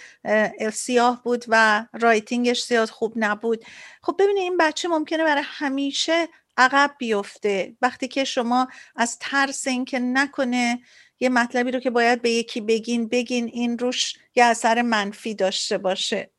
[0.72, 3.64] سیاه بود و رایتینگش زیاد خوب نبود.
[4.02, 7.76] خب ببینید این بچه ممکنه برای همیشه عقب بیفته.
[7.82, 10.80] وقتی که شما از ترس اینکه نکنه
[11.20, 15.78] یه مطلبی رو که باید به یکی بگین بگین این روش یه اثر منفی داشته
[15.78, 16.30] باشه.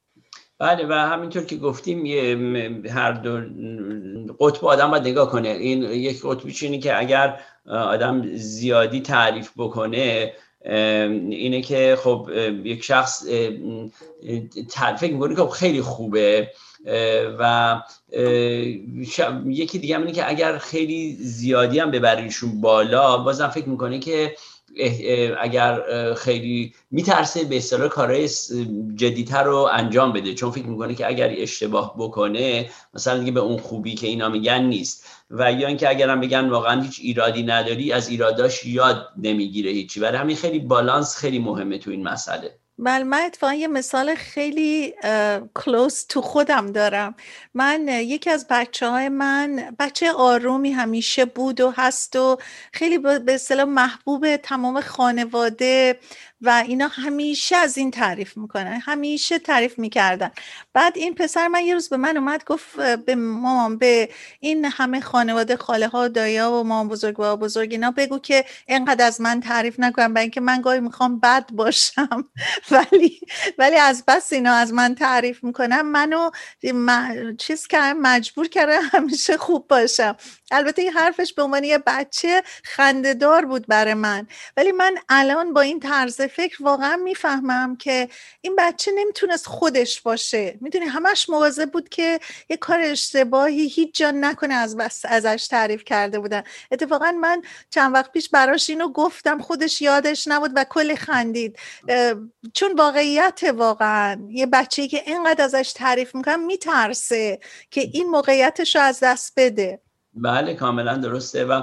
[0.60, 2.38] بله و همینطور که گفتیم یه
[2.92, 3.42] هر دو
[4.40, 5.50] قطب آدم باید نگاه کنه.
[5.50, 10.34] این یک قطبیش اینه که اگر آدم زیادی تعریف بکنه
[10.66, 12.30] اینه که خب
[12.64, 13.26] یک شخص
[15.00, 16.52] فکر می‌کنه که خب خیلی خوبه
[17.40, 17.82] و
[19.46, 24.36] یکی دیگه اینه که اگر خیلی زیادی هم ببریشون بالا بازم فکر می‌کنه که
[25.40, 25.84] اگر
[26.14, 28.30] خیلی میترسه به اصطلاح کارهای
[28.96, 30.34] جدیتر رو انجام بده.
[30.34, 34.64] چون فکر می‌کنه که اگر اشتباه بکنه مثلا دیگه به اون خوبی که اینا میگن
[34.64, 35.06] نیست.
[35.30, 40.00] و یا اینکه اگرم بگن واقعا هیچ ایرادی نداری از ایراداش یاد نمی‌گیره هیچی.
[40.00, 42.58] برای همین خیلی بالانس خیلی مهمه تو این مسئله.
[42.78, 44.94] بله من اتفاقا یه مثال خیلی
[45.56, 47.16] کلوز تو خودم دارم.
[47.54, 52.38] من یکی از بچه های من بچه آرومی همیشه بود و هست و
[52.74, 56.00] خیلی به اصطلاح محبوب تمام خانواده
[56.46, 60.32] و اینا همیشه از این تعریف می‌کنن همیشه تعریف می‌کردن.
[60.74, 65.02] بعد این پسر من یه روز به من اومد گفت به مامان به این همه
[65.02, 69.40] خانواده خاله ها دایا و مامان بزرگ و بزرگ اینا بگو که اینقدر از من
[69.42, 72.30] تعریف نکنم برای اینکه من گاهی می‌خوام بد باشم.
[72.72, 73.20] ولی
[73.58, 76.30] ولی از بس اینا از من تعریف می‌کنم منو
[77.40, 80.16] چیز کردم مجبور کردم همیشه خوب باشم.
[80.52, 84.28] البته این حرفش به عنوان یه بچه خندهدار بود برای من.
[84.58, 88.10] ولی من الان با این طرز فکر واقعا می‌فهمم که
[88.42, 90.58] این بچه نمی‌تونست خودش باشه.
[90.62, 95.84] می‌دونی همش مواظب بود که یه کار اشتباهی هیچ جا نکنه از بس ازش تعریف
[95.84, 96.44] کرده بودن.
[96.72, 101.60] اتفاقا من چند وقت پیش براش اینو گفتم خودش یادش نبود و کلی خندید.
[102.54, 107.40] چون واقعیت واقعا یه بچه که اینقدر ازش تعریف می‌کنم میترسه
[107.72, 109.85] که این موقعیتش رو از دست بده.
[110.16, 111.46] بله کاملا درسته.
[111.46, 111.62] و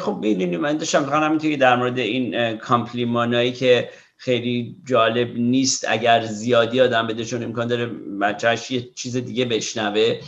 [0.00, 6.24] خب می‌دونیم من داشتم همینطور که در مورد این کامپلیمانایی که خیلی جالب نیست اگر
[6.24, 7.86] زیادی آدم بده چون امکان داره
[8.20, 10.20] بچهش یه چیز دیگه بشنوه.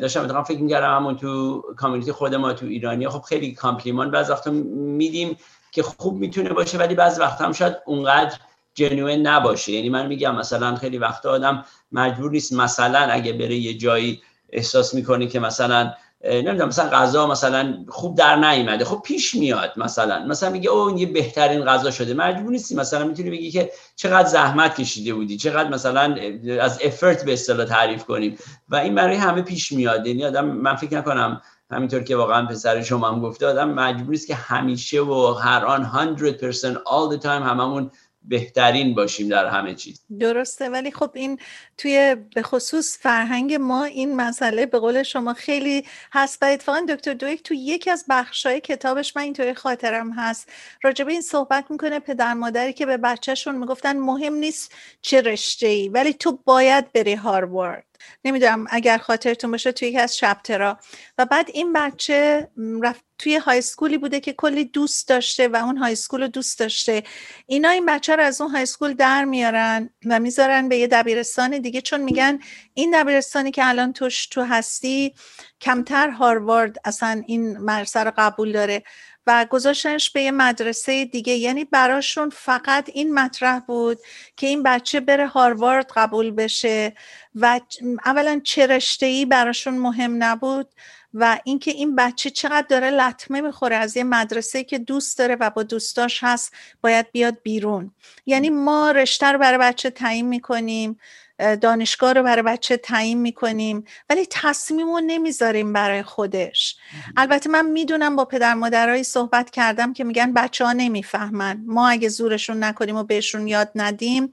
[0.00, 4.30] داشتم اتفاقا فکر می‌کردم همون تو کامیونیتی خود ما تو ایرانی خب خیلی کامپلیمان بعض
[4.30, 5.36] وقتا میدیم
[5.72, 8.36] که خوب می‌تونه باشه ولی بعض وقتا هم شاید اونقدر
[8.74, 9.72] جنوین نباشه.
[9.72, 14.94] یعنی من میگم مثلا خیلی وقتا آدم مجبور نیست مثلا اگه بره یه جایی احساس
[14.94, 15.92] می‌کنه که مثلا
[16.24, 20.24] نمی‌دونم مثلا غذا مثلا خوب در نیومده خب پیش میاد مثلا.
[20.24, 22.14] مثلا میگه او یه بهترین غذا شده.
[22.14, 26.16] مجبور نیستی مثلا می‌تونی بگی که چقدر زحمت کشیده بودی چقدر مثلا
[26.60, 28.38] از افرت به اصطلاح تعریف کنیم.
[28.68, 30.06] و این برای همه پیش میاد.
[30.06, 34.26] یعنی آدم من فکر نکنم همینطور که واقعا پسر شما هم گفته آدم مجبور است
[34.26, 37.90] که همیشه و هر آن 100% all the time هممون
[38.24, 40.00] بهترین باشیم در همه چیز.
[40.20, 41.38] درسته ولی خب این
[41.78, 47.14] توی به خصوص فرهنگ ما این مسئله به قول شما خیلی هست و اتفاقا دکتر
[47.14, 50.48] دویک تو یکی از بخشای کتابش من اینطوری خاطرم هست.
[50.82, 55.88] راجبه این صحبت می‌کنه پدر مادری که به بچهشون می‌گفتن مهم نیست چه رشته ای
[55.88, 57.84] ولی تو باید بری هاروارد.
[58.24, 60.78] نمی‌دونم اگر خاطرتون باشه توی یکی از چپترها.
[61.18, 62.48] و بعد این بچه
[62.82, 66.58] رفت توی های سکولی بوده که کلی دوست داشته و اون های سکول رو دوست
[66.58, 67.02] داشته.
[67.46, 71.58] اینا این بچه رو از اون های سکول در میارن و می‌ذارن به یه دبیرستان
[71.58, 72.38] دیگه چون میگن
[72.74, 75.14] این دبیرستانی که الان توش تو هستی
[75.60, 78.82] کمتر هاروارد اصلا این مرسه رو قبول داره.
[79.26, 81.32] و گذاشتنش به یه مدرسه دیگه.
[81.32, 83.98] یعنی براشون فقط این مطرح بود
[84.36, 86.94] که این بچه بره هاروارد قبول بشه
[87.34, 87.60] و
[88.04, 90.68] اولا چه رشته ای براشون مهم نبود
[91.14, 95.50] و اینکه این بچه چقدر داره لطمه می‌خوره از یه مدرسه که دوست داره و
[95.50, 97.90] با دوستاش هست باید بیاد بیرون.
[98.26, 100.98] یعنی ما رشته رو برای بچه تعیین می‌کنیم.
[101.38, 106.76] دانشگاه رو برای بچه تعیین می‌کنیم ولی تصمیم رو نمی‌ذاریم برای خودش.
[107.16, 111.64] البته من می‌دونم با پدر مادرهایی صحبت کردم که میگن بچه ها نمی‌فهمن.
[111.66, 114.32] ما اگه زورشون نکنیم و بهشون یاد ندیم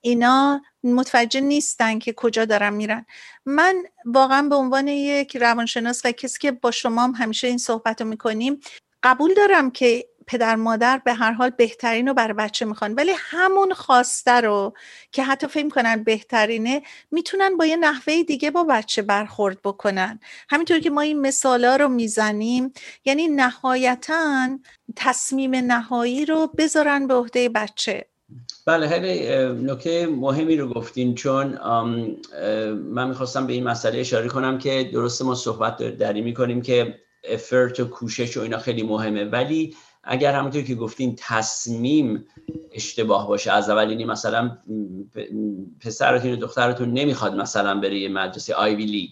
[0.00, 3.06] اینا متوجه نیستن که کجا دارن میرن.
[3.46, 8.00] من واقعا به عنوان یک روانشناس و کسی که با شما هم همیشه این صحبت
[8.00, 8.60] رو می‌کنیم
[9.02, 12.94] قبول دارم که پدر مادر به هر حال بهترین رو برای بچه می‌خوان.
[12.94, 14.74] ولی همون خواسته رو
[15.12, 20.20] که حتی فکر کنن بهترینه می‌تونن با یه نحوه دیگه با بچه برخورد بکنن.
[20.50, 22.72] همینطور که ما این مثالا رو می‌زنیم
[23.04, 24.48] یعنی نهایتا
[24.96, 28.06] تصمیم نهایی رو بذارن به عهده بچه.
[28.66, 29.28] بله خیلی
[29.72, 31.58] نکته مهمی رو گفتین چون
[32.74, 37.80] من می‌خواستم به این مسئله اشاره کنم که درست ما صحبت داری می‌کنیم که افرت
[37.80, 39.24] و کوشش و اینا خیلی مهمه.
[39.24, 42.24] ولی اگر همونطور که گفتین تصمیم
[42.72, 44.58] اشتباه باشه از اول یعنی مثلا
[45.80, 49.10] پسرتون و دخترتون نمی‌خواد مثلا بره یه مدرسه آیوی لیگ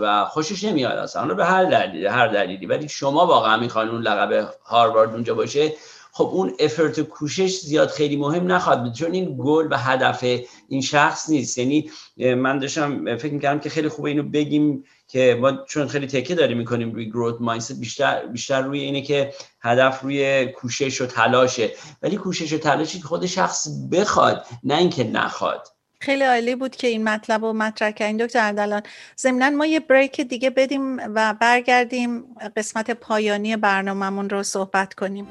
[0.00, 2.66] و خوشش نمیاد اصلا به هر دلیلی هر دلیلی.
[2.66, 5.72] ولی شما واقعا می‌خوان اون لقب هاروارد اونجا باشه
[6.12, 10.24] خب اون افرت و کوشش زیاد خیلی مهم نخواد چون این گل و هدف
[10.68, 11.58] این شخص نیست.
[11.58, 16.34] یعنی من داشتم فکر می‌کردم که خیلی خوبه اینو بگیم که ما چون خیلی تکه
[16.34, 21.70] داریم می‌کنیم روی گروت مایندست بیشتر بیشتر روی اینه که هدف روی کوشش و تلاشه.
[22.02, 25.68] ولی کوشش و تلاشی که خود شخص بخواد نه اینکه نخواد.
[26.00, 28.26] خیلی عالی بود که این مطلب رو مطرح کردین.
[28.26, 28.82] دکتر اردلان
[29.18, 32.24] ضمنا ما یه بریک دیگه بدیم و برگردیم
[32.56, 35.26] قسمت پایانی برنامهمون رو صحبت کنیم.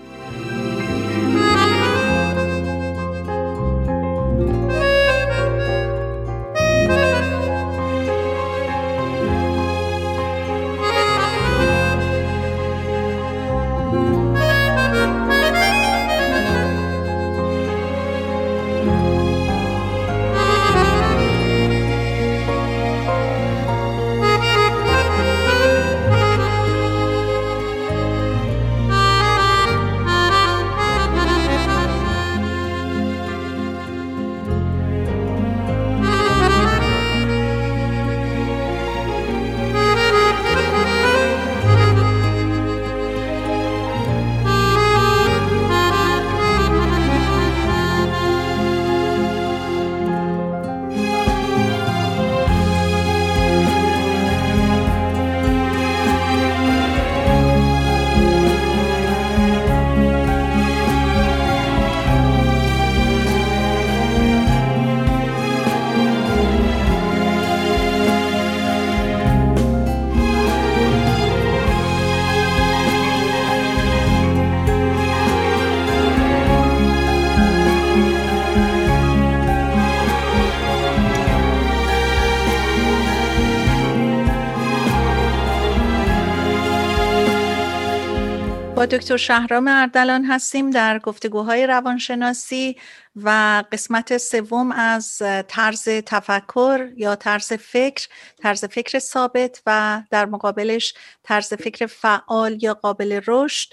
[88.91, 92.77] دکتر شهرام اردلان هستیم در گفتگوهای روانشناسی
[93.15, 100.93] و قسمت سوم از طرز تفکر یا طرز فکر طرز فکر ثابت و در مقابلش
[101.23, 103.67] طرز فکر فعال یا قابل رشد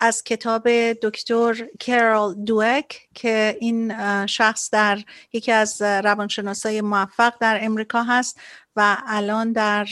[0.00, 3.94] از کتاب دکتر کارل دوک که این
[4.26, 4.98] شخص در
[5.32, 8.40] یکی از روانشناسای موفق در امریکا هست.
[8.76, 9.84] و الان در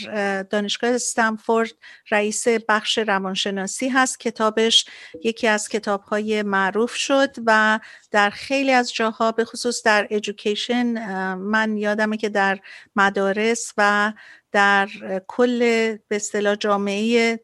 [0.49, 1.71] دانشگاه استنفورد
[2.11, 4.19] رئیس بخش روانشناسی هست.
[4.19, 4.85] کتابش
[5.23, 7.79] یکی از کتابهای معروف شد و
[8.11, 10.85] در خیلی از جاها به خصوص در ایژوکیشن
[11.35, 12.59] من یادمه که در
[12.95, 14.13] مدارس و
[14.51, 14.89] در
[15.27, 15.59] کل
[16.07, 17.39] به اصطلاح جامعه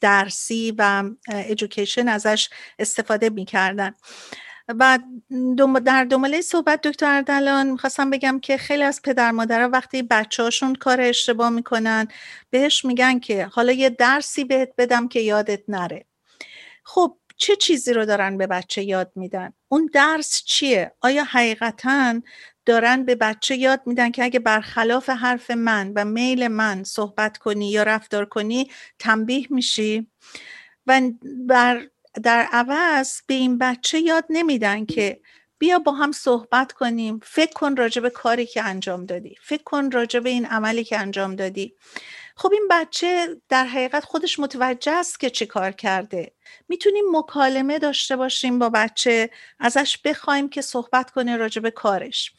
[0.00, 3.94] درسی و ایژوکیشن ازش استفاده می‌کردن.
[4.68, 4.98] و
[5.84, 10.74] در دنباله صحبت دکتر اردلان می‌خواستم بگم که خیلی از پدر مادرها وقتی بچه هاشون
[10.74, 12.08] کار اشتباه می‌کنن
[12.50, 16.06] بهش میگن که حالا یه درسی بهت بدم که یادت نره.
[16.84, 22.20] خب چه چیزی رو دارن به بچه یاد میدن؟ اون درس چیه؟ آیا حقیقتا
[22.66, 27.70] دارن به بچه یاد میدن که اگه برخلاف حرف من و میل من صحبت کنی
[27.70, 30.06] یا رفتار کنی تنبیه میشی؟
[30.86, 31.88] و بر
[32.22, 35.20] در عوض به این بچه یاد نمیدن که
[35.58, 37.20] بیا با هم صحبت کنیم.
[37.22, 39.36] فکر کن راجع به کاری که انجام دادی.
[39.42, 41.76] فکر کن راجع به این عملی که انجام دادی.
[42.36, 46.33] خب این بچه در حقیقت خودش متوجه است که چی کار کرده.
[46.68, 49.30] می‌تونیم مکالمه داشته باشیم با بچه
[49.60, 52.32] ازش بخوایم که صحبت کنه راجع به کارش.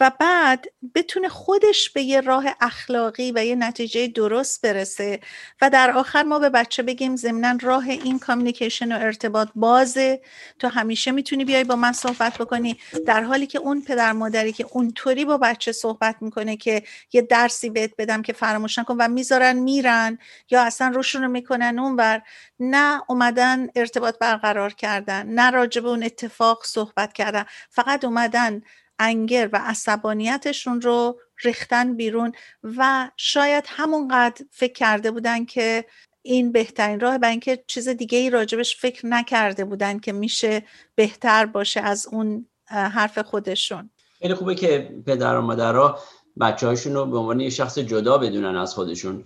[0.00, 5.20] و بعد بتونه خودش به یه راه اخلاقی و یه نتیجه درست برسه
[5.60, 10.20] و در آخر ما به بچه بگیم ضمنا راه این کامیکیشن و ارتباط بازه.
[10.58, 12.76] تو همیشه می‌تونی بیای با من صحبت بکنی.
[13.06, 16.82] در حالی که اون پدر مادری که اونطوری با بچه صحبت می‌کنه که
[17.12, 20.18] یه درسی بهت بدم که فراموش نکن و می‌ذارن میرن
[20.50, 22.22] یا اصلا روشون رو می‌کنن اونور
[22.60, 27.44] نه اومدن ارتباط برقرار کردن نه راجع به اون اتفاق صحبت کردن.
[27.70, 28.60] فقط اومدن
[28.98, 32.32] انگر و عصبانیتشون رو ریختن بیرون
[32.76, 35.84] و شاید همونقدر فکر کرده بودن که
[36.22, 40.62] این بهترین راه برای اینکه چیز دیگه ای راجبش فکر نکرده بودن که میشه
[40.94, 43.90] بهتر باشه از اون حرف خودشون.
[44.18, 45.98] خیلی خوبه که پدر و مادرها
[46.40, 49.24] بچه هاشون رو به عنوان یه شخص جدا بدونن از خودشون.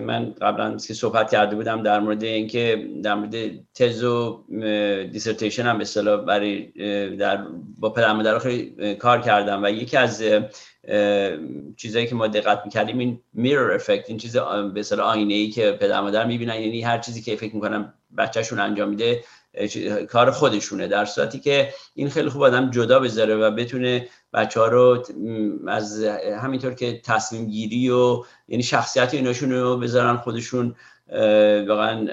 [0.00, 3.34] من قبلا که صحبت کرده بودم در مورد اینکه در مورد
[3.74, 4.44] تز و
[5.12, 6.60] دیسرتیشن هم به برای
[7.16, 7.46] در
[7.78, 10.22] با پدر مادر خیلی کار کردم و یکی از
[11.76, 15.72] چیزایی که ما دقت می‌کردیم این میرور افکت این چیز به اصطلاح آینه ای که
[15.72, 19.24] پدر مادر می‌بینن یعنی هر چیزی که فکر می‌کنن بچهشون انجام میده
[20.08, 20.86] کار خودشونه.
[20.86, 25.02] در صورتی که این خیلی خوب آدم جدا بذاره و بتونه بچه ها رو
[25.68, 26.04] از
[26.40, 30.74] همینطور که تصمیم گیری و یعنی شخصیت ایناشون رو بذارن خودشون
[31.68, 32.06] واقعا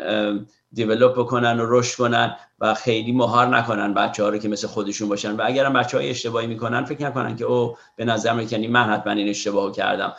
[0.73, 5.09] دیولوپ بکنن و رشد کنن و خیلی مهار نکنن بچه ها رو که مثل خودشون
[5.09, 5.35] باشن.
[5.35, 8.67] و اگر هم بچه های اشتباهی می‌کنن فکر نکنن که او به نظر من یعنی
[8.67, 10.13] من حتما این اشتباه کردم.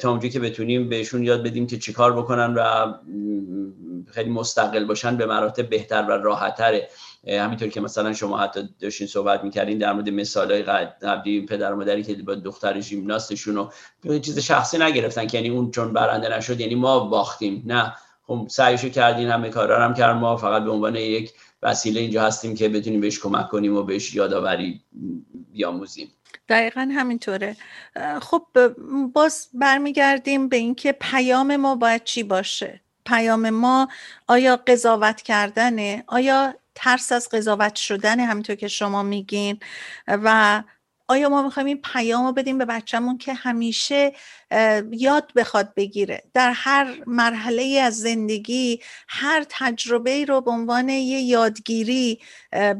[0.00, 2.92] تا اونجایی که بتونیم بهشون یاد بدیم که چیکار بکنن و
[4.06, 6.88] خیلی مستقل باشن به مراتب بهتر و راحتتره.
[7.28, 10.62] همینطور که مثلا شما حتی داشتین صحبت می‌کردین در مورد مثال های
[11.02, 15.70] قبلی پدر و مادری که با دختر ژیمناستشون رو چیز شخصی نگرفتن که یعنی اون
[15.70, 17.62] چون برنده نشد یعنی ما باختیم.
[17.66, 17.94] نه.
[18.26, 22.54] خب سعیشو کردین همه کارا هم کردن ما فقط به عنوان یک وسیله اینجا هستیم
[22.54, 24.82] که بتونیم بهش کمک کنیم و بهش یادآوری
[25.52, 26.12] بیاموزیم.
[26.48, 27.56] دقیقا همینطوره.
[28.22, 28.46] خب
[29.12, 33.88] باز برمیگردیم به اینکه پیام ما باید چی باشه؟ پیام ما
[34.26, 39.58] آیا قضاوت کردنه؟ آیا ترس از قضاوت شدن همینطور که شما میگین.
[40.08, 40.62] و
[41.08, 44.12] آیا ما می‌خوایم این پیام رو بدیم به بچهمون که همیشه
[44.90, 52.20] یاد بخواد بگیره؟ در هر مرحله از زندگی هر تجربه رو به عنوان یه یادگیری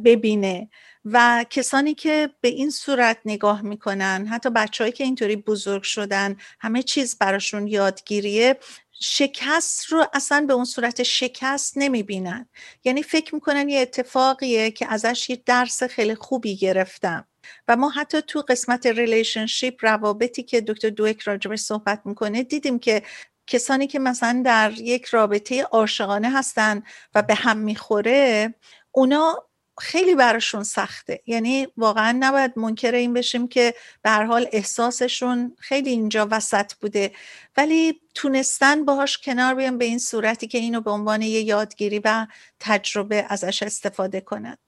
[0.05, 0.69] ببینه
[1.05, 6.83] و کسانی که به این صورت نگاه می‌کنن حتی بچههایی که اینطوری بزرگ شدن همه
[6.83, 8.59] چیز براشون یادگیریه
[9.01, 12.49] شکست رو اصلا به اون صورت شکست نمی‌بینن.
[12.85, 17.27] یعنی فکر می‌کنن یه اتفاقیه که ازش یه درس خیلی خوبی گرفتم.
[17.69, 23.03] و ما حتی تو قسمت relationship روابطی که دکتر دوئک راجبش صحبت می‌کنه دیدیم که
[23.47, 26.83] کسانی که مثلا در یک رابطه عاشقانه هستن
[27.15, 28.55] و به هم می‌خوره
[28.93, 29.47] اونا
[29.79, 31.23] خیلی براشون سخته.
[31.27, 37.13] یعنی واقعا نباید منکر این بشیم که به حال احساسشون خیلی اینجا وسط بوده.
[37.57, 42.27] ولی تونستن باهاش کنار بیان به این صورتی که اینو به عنوان یه یادگیری و
[42.61, 44.59] تجربه ازش استفاده کنند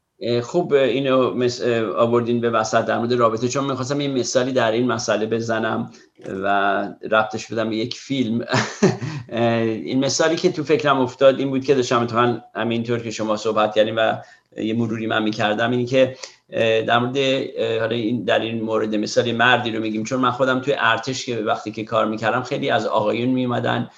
[0.43, 1.47] خوب اینو
[1.97, 3.49] آوردین به وسط در مورد رابطه.
[3.49, 5.91] چون می‌خواستم یه مثالی در این مسئله بزنم
[6.43, 6.49] و
[7.11, 8.45] ربطش بدم به یک فیلم.
[9.85, 13.75] این مثالی که تو فکرم افتاد این بود که داشتم اتفاقا همینطور که شما صحبت
[13.75, 14.17] کردیم و
[14.57, 16.17] یه مروری من می‌کردم اینی که
[16.87, 17.17] در مورد
[17.81, 20.05] حالا این در این مورد مثال مردی رو میگیم.
[20.05, 23.91] چون من خودم توی ارتش که وقتی که کار می‌کردم خیلی از آقایون میومدن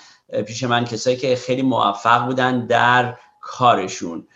[0.47, 4.27] پیش من کسایی که خیلی موفق بودن در کارشون.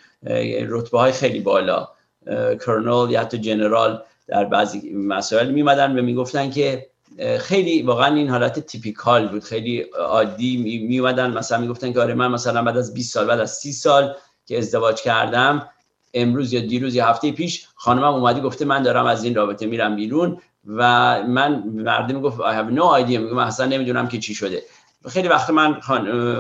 [0.69, 1.89] رتبه های خیلی بالا.
[2.67, 6.87] کرنل یا حتی جنرال در بعضی مسائل میمدن و می‌گفتن که
[7.39, 9.45] خیلی واقعا این حالت تیپیکال بود.
[9.45, 10.57] خیلی عادی
[10.89, 14.15] میومدن مثلا می‌گفتن که آره من مثلا بعد از 20 سال بعد از 30 سال
[14.47, 15.69] که ازدواج کردم
[16.15, 19.97] امروز یا دیروز یا هفته پیش خانمم اومدی گفته من دارم از این رابطه میرم
[19.97, 20.83] بیرون و
[21.23, 23.19] من مردم می‌گفت I have no idea.
[23.19, 24.63] میگم اصلا نمی‌دونم که چی شده.
[25.09, 25.81] خیلی وقت من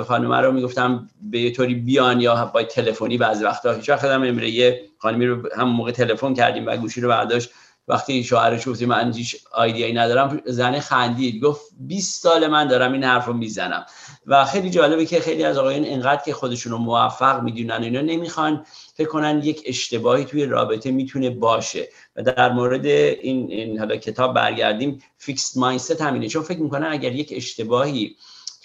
[0.05, 4.23] خانم رو می‌گفتم به یه طوری بیان یا با تلفنی بعضی وقتا هیچ وقت هم
[4.23, 7.51] امره یه خانمی رو هم موقع تلفن کردیم و گوشی رو برداشت.
[7.89, 11.43] وقتی شوهرش گفت من هیچ آیدیایی ندارم زنه خندید.
[11.43, 13.87] گفت 20 سال من دارم این حرف رو می‌زنم.
[14.27, 18.65] و خیلی جالبه که خیلی از آقایان اینقدر که خودشون رو موفق می‌دونن اینا نمی‌خوان
[18.95, 21.89] فکر کنن یک اشتباهی توی رابطه می‌تونه باشه.
[22.17, 25.03] و در مورد این, این حالا کتاب برگردیم.
[25.19, 26.29] فیکس مایندست همینه.
[26.29, 28.17] چون فکر می‌کنن اگر یک اشتباهی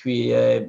[0.02, 0.16] توی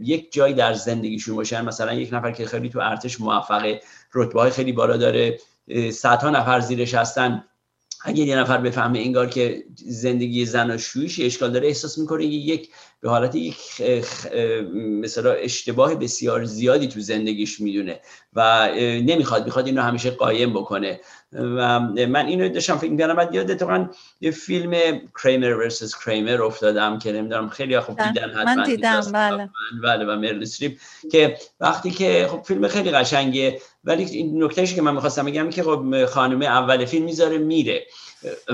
[0.03, 1.65] یک جایی در زندگیشون باشن.
[1.65, 3.81] مثلا یک نفر که خیلی تو ارتش موفقه
[4.15, 5.39] رتبه های خیلی بالا داره
[5.93, 7.45] صدها نفر زیرش هستن.
[8.05, 12.69] اگر یه نفر بفهمه انگار که زندگی زن و شویش اشکال داره احساس می‌کنه یک
[13.01, 13.57] به حالت یک
[14.75, 18.01] مثلا اشتباه بسیار زیادی تو زندگیش می‌دونه
[18.33, 21.01] و نمی‌خواد می‌خواد این رو همیشه قایم بکنه.
[21.33, 23.89] و من اینو داشتم فکر می‌کنم بعد یاد اتفاقا
[24.21, 29.51] یه فیلم کریمر ورسس کریمر افتادم که نمی‌دونم خیلی خوب دیدن حتما من دیدم بله.
[29.83, 30.79] بله و مرل استریپ
[31.13, 35.63] که وقتی که خب فیلم خیلی قشنگه ولی این نکتهش که من می‌خواستم بگم که
[35.63, 37.87] خب خانم اول فیلم می‌ذاره میره.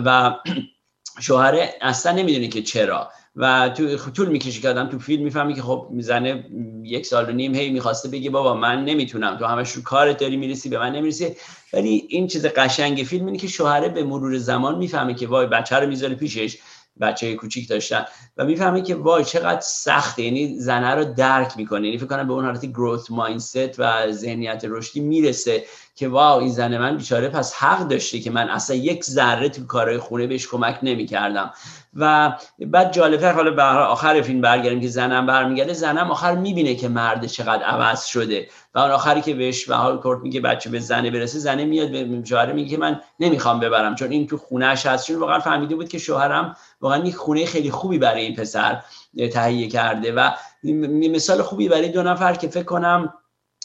[0.04, 0.34] و
[1.20, 3.10] شوهره اصلا نمی‌دونه که چرا.
[3.36, 6.44] و تو طول می‌کشه که آدم تو فیلم می‌فهمی که خب می‌زنه
[6.82, 10.36] یک سال و نیم هی می‌خواسته بگه بابا من نمی‌تونم تو همش رو کارت داری
[10.36, 11.36] می‌رسی به من نمی‌رسی.
[11.72, 15.76] ولی این چیز قشنگ فیلم اینه که شوهره به مرور زمان می‌فهمه که وای بچه
[15.76, 16.58] رو می‌ذاره پیشش
[17.00, 18.04] بچه کوچیک داشتن
[18.36, 20.22] و می‌فهمه که وای چقدر سخته.
[20.22, 21.86] یعنی زنه رو درک می‌کنه.
[21.86, 25.64] یعنی فکر کنم به اون حالت گروث مایندست و ذهنیت رشدی می‌رسه.
[25.96, 29.66] که واو این زن من بیچاره پس حق داشته که من اصلا یک ذره تو
[29.66, 31.52] کارهای خونه بهش کمک نمی‌کردم.
[31.94, 36.88] و بعد جالبتر حالا به آخر فیلم برگردیم که زنم برمیگرده زنم آخر می‌بینه که
[36.88, 38.48] مرد چقدر عوض شده.
[38.74, 41.90] و اون آخری که بهش و حال کورت میگه بچه به زنه برسه زنه میاد
[41.90, 45.06] به شوهر میگه که من نمی‌خوام ببرم چون این تو خونهش هست.
[45.06, 48.82] چون واقعا فهمیده بود که شوهرم واقعا یک خونه خیلی خوبی برای این پسر
[49.32, 50.12] تهیه کرده.
[50.12, 50.30] و
[51.12, 53.14] مثال خوبی برای دو نفر که فکر کنم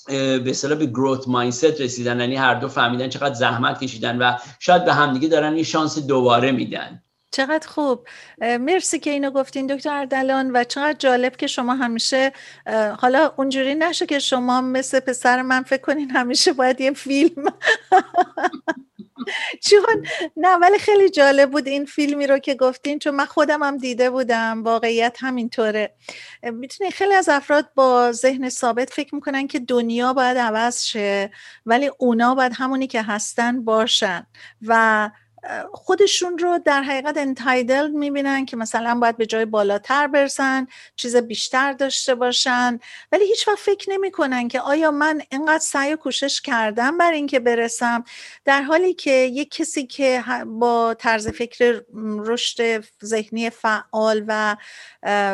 [0.07, 4.85] به اصطلاح به گروت مایندست رسیدن یعنی هر دو فهمیدن چقدر زحمت کشیدن و شاید
[4.85, 7.03] به همدیگه دارن یه شانس دوباره میدن.
[7.31, 8.07] چقدر خوب.
[8.41, 12.31] مرسی که اینو گفتین دکتر اردلان و چقدر جالب که شما همیشه
[12.99, 17.45] حالا اونجوری نشه که شما مثل پسر من فکر کنین همیشه باید یه فیلم.
[19.69, 20.05] چون
[20.37, 24.09] نه ولی خیلی جالب بود این فیلمی رو که گفتین چون من خودم هم دیده
[24.09, 24.63] بودم.
[24.63, 25.95] واقعیت همینطوره.
[26.43, 31.31] می‌تونی خیلی از افراد با ذهن ثابت فکر می‌کنن که دنیا باید عوض شه
[31.65, 34.27] ولی اونا باید همونی که هستن باشن.
[34.67, 35.09] و
[35.73, 41.73] خودشون رو در حقیقت انتایدل می‌بینن که مثلا باید به جای بالاتر برسن چیز بیشتر
[41.73, 42.79] داشته باشن.
[43.11, 47.39] ولی هیچ وقت فکر نمی‌کنن که آیا من اینقدر سعی و کوشش کردم بر اینکه
[47.39, 48.03] برسم.
[48.45, 51.81] در حالی که یک کسی که با طرز فکر
[52.17, 54.57] رشد ذهنی فعال و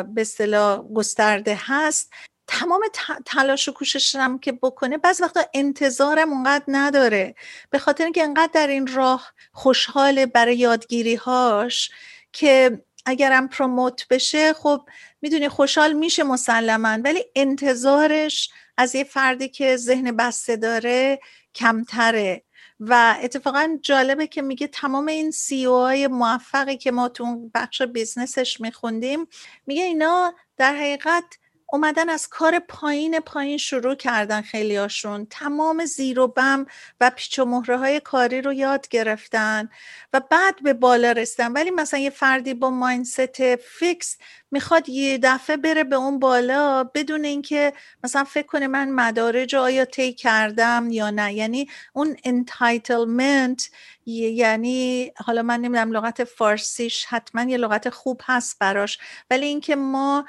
[0.02, 2.12] به اصطلاح گسترده هست
[2.58, 2.80] تمام
[3.26, 7.34] تلاش و کوششم که بکنه بعض وقتا انتظارم اونقدر نداره.
[7.70, 11.90] به خاطر اینکه انقدر در این راه خوشحاله برای یادگیری هاش
[12.32, 14.88] که اگرم پروموت بشه خب
[15.22, 21.20] می‌دونی خوشحال میشه مسلما ولی انتظارش از یه فردی که ذهن بسته داره
[21.54, 22.42] کمتره.
[22.80, 28.44] و اتفاقا جالبه که میگه تمام این CEO های موفقی که ما تو بخش business
[28.44, 29.26] ش میخوندیم
[29.66, 31.24] میگه اینا در حقیقت
[31.72, 36.66] اومدن از کار پایین پایین شروع کردن خیلی هاشون تمام زیر و بم
[37.00, 39.68] و پیچ و مهره های کاری رو یاد گرفتن
[40.12, 41.52] و بعد به بالا رسیدن.
[41.52, 44.16] ولی مثلا یه فردی با mindset fixed
[44.50, 47.72] می‌خواد یه دفعه بره به اون بالا بدون اینکه
[48.04, 51.34] مثلا فکر کنه من مدارج آیا طی کردم یا نه.
[51.34, 53.70] یعنی اون entitlement
[54.06, 58.98] یعنی حالا من نمی‌دونم لغت فارسیش حتما یه لغت خوب هست براش.
[59.30, 60.24] ولی اینکه ما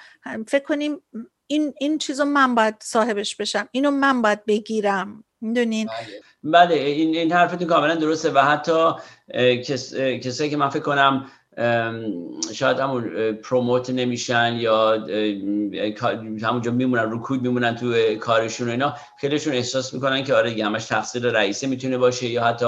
[0.47, 1.01] فکر کنیم
[1.47, 3.70] این این چیزو من باید صاحبش بشم.
[3.72, 5.24] اینو من باید بگیرم.
[5.41, 8.91] می‌دونین؟ بله, بله، این این حرفتون کاملا درسته و حتی
[9.63, 11.32] کس، کسایی که من فکر کنم
[12.53, 15.05] شاید همون promote نمیشن یا
[16.43, 18.95] همونجا میمونن رکود میمونن تو کارشون و اینا.
[19.18, 22.66] خیلیشون احساس می‌کنن که آره همش تقصیر رئیسه می‌تونه باشه یا حتی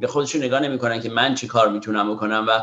[0.00, 2.60] به خودشون نگاه نمی‌کنن که من چی کار می‌تونم بکنم و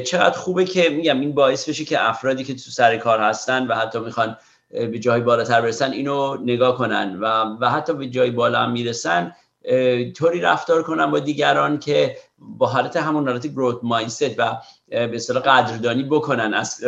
[0.00, 3.74] چقدر خوبه که میگم این باعث بشه که افرادی که تو سر کار هستن و
[3.74, 4.36] حتی می‌خوان
[4.70, 7.26] به جای بالاتر برسن اینو نگاه کنن و,
[7.60, 9.32] و حتی به جای بالا هم می‌رسن
[10.16, 12.16] طوری رفتار کنن با دیگران که
[12.48, 14.56] با حالت همون حالت گروت مایندست و
[14.88, 16.80] به اصطلاح قدردانی بکنن از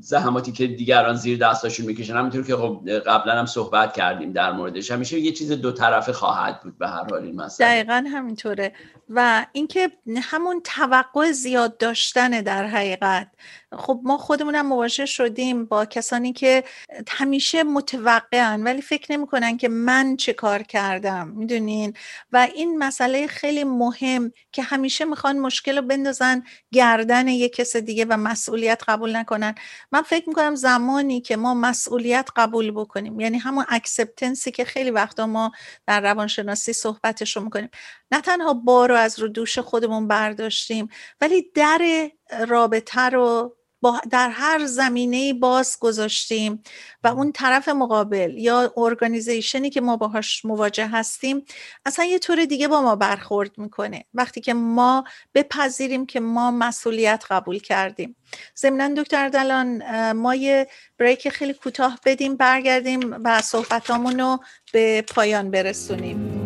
[0.00, 2.16] زحماتی که دیگران زیر دستاشون می‌کشن.
[2.16, 4.90] همونطور که خب قبلا هم صحبت کردیم در موردش.
[4.90, 7.68] همیشه یه چیز دو طرفه خواهد بود به هر حال این مسئله.
[7.68, 8.72] دقیقا همینطوره.
[9.08, 9.90] و اینکه
[10.22, 13.28] همون توقع زیاد داشتن در حقیقت.
[13.72, 16.64] خب ما خودمونم مواجه شدیم با کسانی که
[17.08, 21.94] همیشه متوقعن ولی فکر نمی‌کنن که من چه کار کردم می‌دونین؟
[22.32, 26.42] و این مسئله خیلی مهم که همیشه می‌خوان مشکل رو بندازن
[26.72, 29.54] گردن یک کس دیگه و مسئولیت قبول نکنن.
[29.92, 34.90] من فکر می‌کنم زمانی که ما مسئولیت قبول بکنیم یعنی همون acceptance ی که خیلی
[34.90, 35.52] وقتا ما
[35.86, 37.70] در روانشناسی صحبتش رو می‌کنیم.
[38.12, 40.88] نه تنها بار رو از رو دوش خودمون برداشتیم
[41.20, 42.10] ولی در
[42.48, 46.62] رابطه رو با در هر زمینه باز گذاشتیم
[47.04, 51.44] و اون طرف مقابل یا organization ی که ما باهاش مواجه هستیم
[51.86, 54.04] اصلا یه طور دیگه با ما برخورد می‌کنه.
[54.14, 55.04] وقتی که ما
[55.34, 58.16] بپذیریم که ما مسئولیت قبول کردیم.
[58.58, 60.66] ضمنا دکتر دلان ما یه
[60.98, 64.38] بریک خیلی کوتاه بدیم برگردیم و صحبتامون رو
[64.72, 66.39] به پایان برسونیم.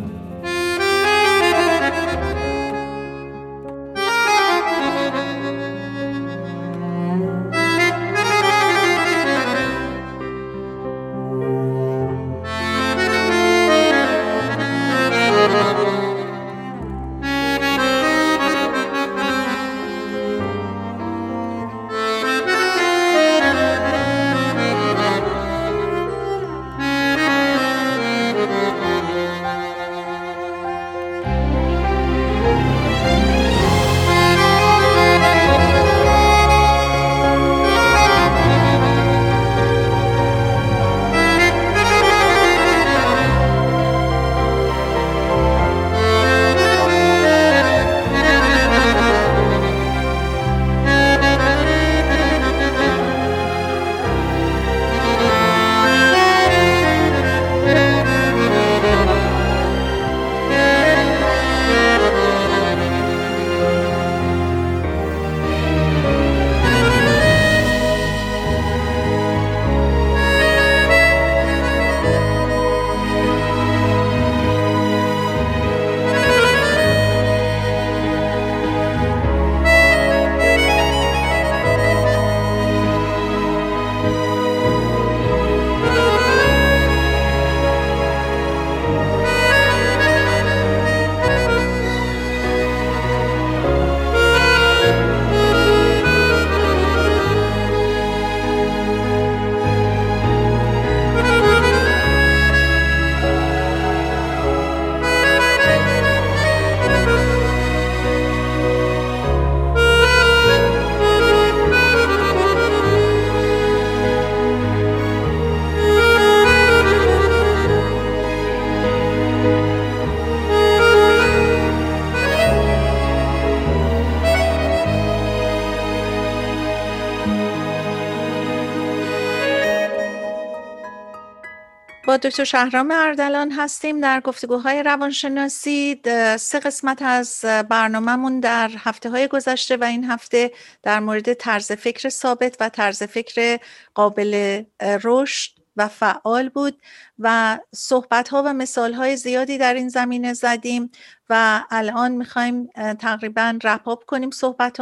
[132.17, 136.01] دکتر شهرام اردلان هستیم در گفتگوهای روانشناسی.
[136.39, 140.53] سه قسمت از برنامهمون در هفته های گذشته و این هفته
[140.83, 143.59] در مورد طرز فکر ثابت و طرز فکر
[143.95, 144.63] قابل
[145.05, 146.83] رشد و فعال بود
[147.19, 150.91] و صحبت ها و مثال های زیادی در این زمینه زدیم
[151.31, 152.67] و الان می‌خوایم
[152.99, 154.81] تقریبا رپاپ کنیم صحبت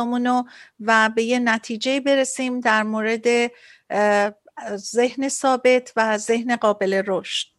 [0.81, 3.27] و به یه نتیجه برسیم در مورد
[4.77, 7.53] ذهن ثابت و ذهن قابل رشد.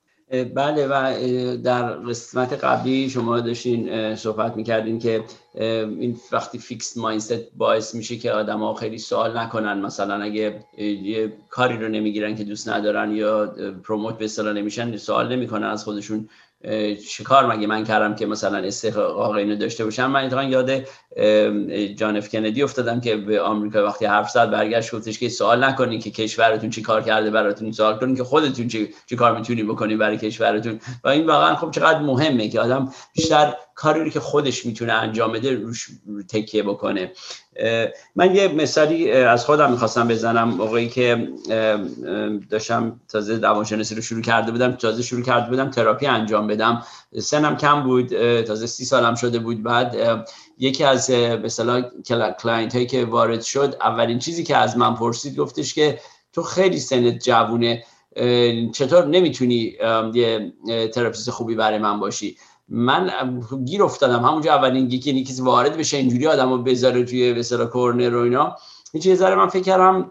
[0.56, 1.18] بله و
[1.64, 5.24] در قسمت قبلی شما داشتین صحبت می‌کردین که
[5.56, 11.78] این وقتی fixed mindset باعث میشه که آدما خیلی سوال نکنن مثلا اگه یه کاری
[11.78, 16.30] رو نمی‌گیرن که دوست ندارن یا promote به اصطلاح نمیشن سوال نمی‌کنن از خودشون
[17.10, 20.88] چه کار مگه من کردم که مثلا استحقاق اینو داشته باشم؟ من اتفاقا یاد
[21.96, 26.00] جان اف کندی افتادم که به آمریکا وقتی حرف زد برگشت گفتش که سوال نکنین
[26.00, 29.98] که کشورتون چی کار کرده براتون سوال کنین که خودتون چی, چی کار می‌تونی بکنین
[29.98, 30.80] برای کشورتون.
[31.04, 35.32] و این واقعا خب چقدر مهمه که آدم بیشتر کاری رو که خودش می‌تونه انجام
[35.32, 35.88] بده روش
[36.30, 37.12] تکیه بکنه.
[38.16, 40.50] من یه مثالی از خودم می‌خواستم بزنم.
[40.50, 41.30] موقعی که
[42.50, 46.84] داشتم تازه روانشناسی رو شروع کرده بودم تازه شروع کرده بودم تراپی انجام بدم.
[47.20, 48.08] سنم کم بود
[48.42, 49.64] تازه سی سالم شده بود.
[49.64, 49.96] بعد
[50.64, 51.82] یکی از مثلا
[52.40, 56.00] client هایی که وارد شد اولین چیزی که از من پرسید گفتش که
[56.34, 57.84] تو خیلی سنت جوونه
[58.74, 59.74] چطور می‌تونی
[60.14, 60.54] یه
[60.94, 62.38] therapist خوبی برای من باشی؟
[62.68, 63.12] من
[63.66, 64.26] گیر افتادم.
[64.26, 68.56] همونجا اولین گیکی کسی وارد بشه اینجوری آدم رو بذاره توی مثلا کورنر و اینا.
[68.94, 70.10] هیچ ذره من فکر کردم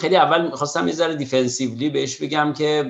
[0.00, 2.82] خیلی اول خواستم یه ذره دیفنسیولی بهش بگم که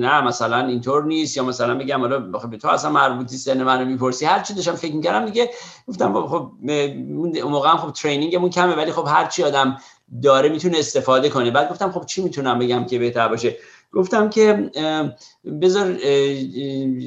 [0.00, 1.36] نه مثلا اینطور نیست.
[1.36, 4.24] یا مثلا بگم حالا به تو اصلا مربوطی سن منو می‌پرسی.
[4.24, 5.50] هر چی داشتم فکر می‌کردم دیگه
[5.88, 9.78] گفتم خب اون موقع هم خب ترینینگمون کمه ولی خب هر چی آدم
[10.22, 11.50] داره می‌تونه استفاده کنه.
[11.50, 13.56] بعد گفتم خب چی می‌تونم بگم که بهتر باشه؟
[13.92, 14.70] گفتم که
[15.62, 15.96] بذار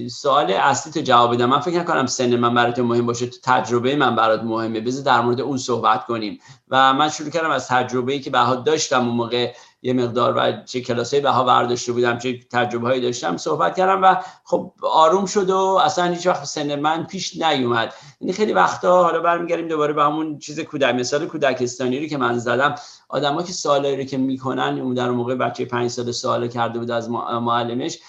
[0.07, 1.45] سوال اصلی تو جواب بدم.
[1.45, 4.81] من فکر کنم سن من برات مهم باشه تو تجربه من برات مهمه.
[4.81, 6.39] بذار در مورد اون صحبت کنیم.
[6.69, 10.63] و من شروع کردم از تجربه ای که بها داشتم اون موقع یه مقدار و
[10.65, 15.49] چه کلاسای بها برداشته بودم چه تجربه هایی داشتم صحبت کردم و خب آروم شد
[15.49, 17.93] و اصلا هیچ وقت سن من پیش نیومد.
[18.21, 22.37] یعنی خیلی وقتا حالا برمیگردیم دوباره به همون چیز کودک مثال کودکستانی رو که من
[22.37, 22.75] زدم.
[23.09, 26.91] آدما که سوالی رو که می‌کنن اون در موقع بچه پنج سال سوال کرده بود
[26.91, 27.99] از معلمش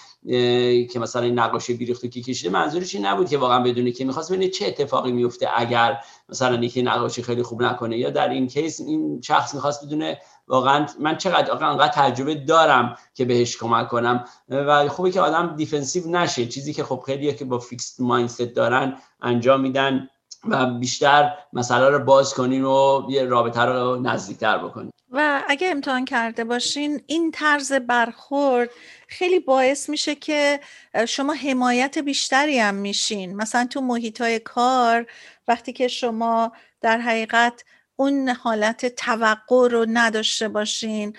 [0.91, 4.31] که مثلا این نقاشی بیریختو که کشیده منظورش این نبود که واقعا بدونه که می‌خواست
[4.31, 5.97] ببینه چه اتفاقی میفته اگر
[6.29, 10.17] مثلا یکی نقاشی خیلی خوب نکنه یا در این case این شخص می‌خواست بدونه
[10.51, 16.07] واقعا من چقدر واقعا تجربه دارم که بهش کمک کنم و خوبه که آدم defensive
[16.07, 16.45] نشه.
[16.45, 20.09] چیزی که خب خیلیه که با fixed mindset دارن انجام میدن
[20.49, 24.91] و بیشتر مسئله رو باز کنین و یه رابطه رو نزدیکتر بکنین.
[25.11, 28.69] و اگه امتحان کرده باشین این طرز برخورد
[29.07, 30.59] خیلی باعث میشه که
[31.07, 33.35] شما حمایت بیشتری هم میشین.
[33.35, 35.05] مثلا تو محیط کار
[35.47, 37.63] وقتی که شما در حقیقت
[38.01, 41.17] اون حالت توقع رو نداشته باشین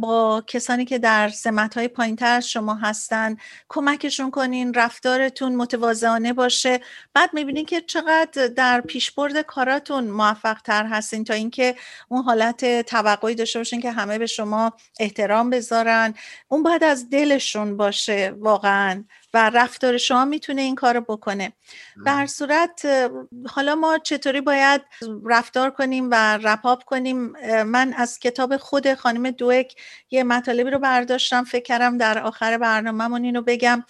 [0.00, 3.36] با کسانی که در سمت های پایین تر شما هستن
[3.68, 6.80] کمکشون کنین رفتارتون متوازانه باشه.
[7.14, 11.74] بعد می‌بینین که چقدر در پیشبرد کاراتون موفق تر هستین تا اینکه
[12.08, 16.14] اون حالت توقعی داشته باشین که همه به شما احترام بذارن.
[16.48, 19.04] اون باید از دلشون باشه واقعا.
[19.34, 21.52] و رفتار شما می‌تونه این کارو بکنه.
[22.04, 22.86] به هر صورت
[23.48, 24.80] حالا ما چطوری باید
[25.26, 27.32] رفتار کنیم و رپاپ کنیم؟
[27.62, 29.74] من از کتاب خود خانم دوک
[30.10, 31.44] یه مطالبی رو برداشتم.
[31.44, 33.84] فکر کردم در آخر برنامهمون اینو بگم.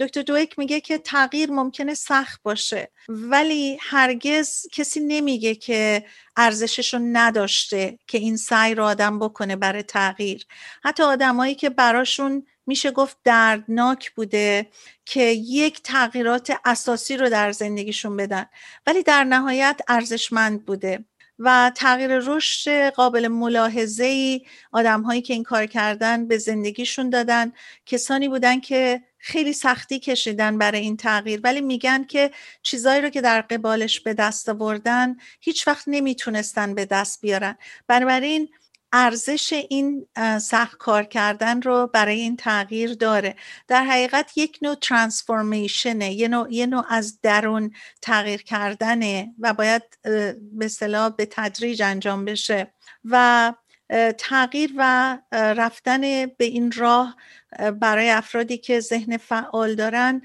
[0.00, 6.04] دکتر دوک میگه که تغییر ممکنه سخت باشه ولی هرگز کسی نمیگه که
[6.36, 10.46] ارزشش رو نداشته که این سعی رو آدم بکنه برای تغییر.
[10.84, 14.68] حتی آدمایی که براشون میشه گفت دردناک بوده
[15.04, 18.46] که یک تغییرات اساسی رو در زندگیشون بدن.
[18.86, 21.04] ولی در نهایت ارزشمند بوده
[21.38, 27.52] و تغییر رشد قابل ملاحظه ای آدم هایی که این کار کردن به زندگیشون دادن.
[27.86, 32.30] کسانی بودن که خیلی سختی کشیدن برای این تغییر ولی میگن که
[32.62, 37.56] چیزایی رو که در قبالش به دست آوردن هیچ وقت نمی‌تونستن به دست بیارن.
[37.86, 38.48] بنابراین
[38.92, 40.06] ارزش این
[40.40, 43.36] سخت کار کردن رو برای این تغییر داره.
[43.68, 47.70] در حقیقت یک نوع ترانسفورمیشنه یه نوع, یه نوع از درون
[48.02, 49.82] تغییر کردنه و باید
[50.52, 52.74] به صلاح به تدریج انجام بشه
[53.04, 53.52] و
[54.18, 57.16] تغییر و رفتن به این راه
[57.80, 60.22] برای افرادی که ذهن فعال دارن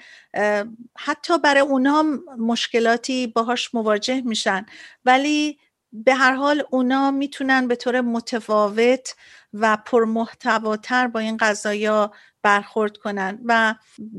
[0.97, 2.03] حتی برای اونها
[2.37, 4.65] مشکلاتی باهاش مواجه میشن.
[5.05, 5.59] ولی
[5.93, 9.15] به هر حال اونا می‌تونن به طور متفاوت
[9.53, 13.75] و پرمحتواتر با این قضایا برخورد کنن و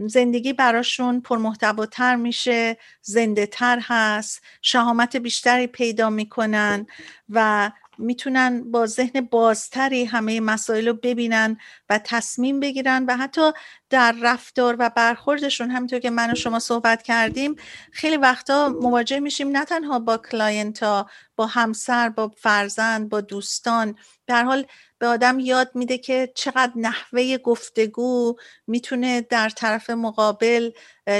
[0.07, 6.87] زندگی براشون پرمحتواتر میشه زنده تر هست شهامت بیشتری پیدا می‌کنن
[7.29, 11.57] و می‌تونن با ذهن بازتری همه مسائل رو ببینن
[11.91, 13.53] و تصمیم بگیرن و حتی
[13.91, 17.57] در رفتار و برخوردشون همینطور که من و شما صحبت کردیم
[17.93, 23.97] خیلی وقتا مواجه میشیم نه تنها با client ها با همسر با فرزند با دوستان.
[24.27, 24.67] به هر حال
[24.99, 30.71] به آدم یاد میده که چقدر نحوه گفتگو می‌تونه در طرف مقابل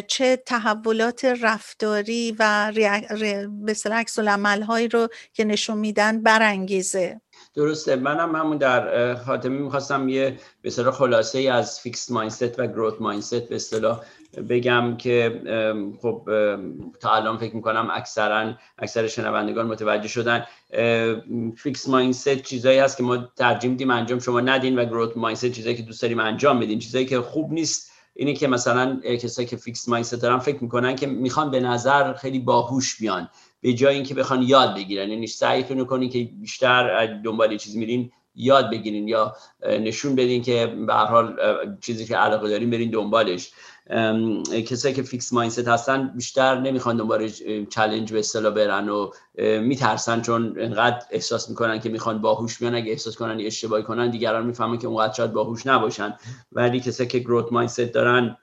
[0.07, 2.73] چه تحولات رفتاری و
[3.65, 7.21] چه عکس‌العمل هایی رو که نشون میدن برانگیزه.
[7.55, 7.97] درسته.
[7.97, 13.49] منم همون در خاتمه می‌خواستم یه به خلاصه ای از fixed mindset و growth mindset
[13.49, 14.01] به اصطلاح
[14.49, 15.43] بگم که
[16.03, 16.23] خب
[17.01, 20.47] تا الان فکر می‌کنم اکثرا اکثر شنوندگان متوجه شدن
[21.57, 25.77] fixed mindset چیزایی هست که ما ترجیح میدیم انجام شما ندین و growth mindset چیزایی
[25.77, 26.79] که دوست داریم انجام بدین.
[26.79, 31.07] چیزایی که خوب نیست اینه که مثلا کسایی که fixed mindset دارن فکر می‌کنن که
[31.07, 33.29] می‌خوان به نظر خیلی باهوش بیان.
[33.65, 35.11] به جای اینکه بخوان یاد بگیرن.
[35.11, 40.95] یعنی سعیتون کنین که بیشتر دنبال چیزی میرین یاد بگیرین یا نشون بدین که به
[40.95, 41.37] حال
[41.81, 43.51] چیزی که علاقه دارین برین دنبالش.
[44.67, 47.29] کسایی که فیکس مایندست هستن بیشتر نمی‌خوان دنبال
[47.71, 49.11] چالش به اصطلاح برن و
[49.61, 52.75] میترسن چون انقدر احساس می‌کنن که می‌خوان باهوش بیان.
[52.75, 56.17] اگه احساس کنن اشتباهی کنن دیگران می‌فهمن که اونقدر شاید باهوش نباشن.
[56.53, 58.37] ولی کسایی که گروت مایندست دارن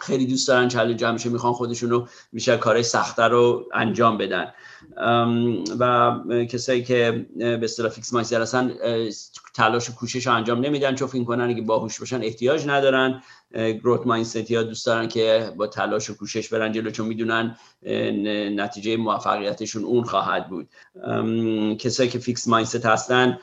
[0.00, 4.52] خیلی دوست دارن چالش همیشه می‌خوان خودشون رو بیشتر کارهای سختتر رو انجام بدن.
[5.78, 6.12] و
[6.50, 8.72] کسایی که به اصطلاح fixed mindset هستن
[9.54, 13.22] تلاش و کوشش رو انجام نمیدن چون فکر کنن اگه باهوش باشن احتیاج ندارن.
[13.54, 17.56] growth mindset ها دوست دارن که با تلاش و کوشش برن جلو چون می‌دونن
[18.56, 20.68] نتیجه موفقیتشون اون خواهد بود.
[21.76, 23.38] کسایی که fixed mindset هستن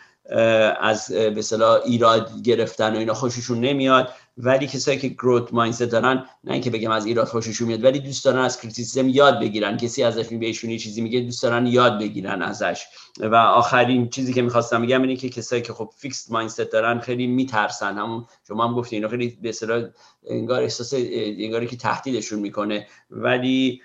[0.81, 4.09] از به ایراد گرفتن و اینا خوششون نمیاد.
[4.38, 8.25] ولی کسایی که growth mindset دارن نه اینکه بگم از ایراد خوششون میاد ولی دوست
[8.25, 9.77] دارن از criticism یاد بگیرن.
[9.77, 12.86] کسی ازش بهشون یه چیزی میگه دوست دارن یاد بگیرن ازش.
[13.19, 17.27] و آخرین چیزی که می‌خواستم بگم اینه که کسایی که خب fixed mindset دارن خیلی
[17.27, 17.97] میترسن.
[17.97, 19.83] همون شما هم گفتین اینا خیلی به اصطلاح
[20.29, 20.93] انگار احساس
[21.38, 22.88] انگاری که تهدیدشون می‌کنه.
[23.09, 23.81] ولی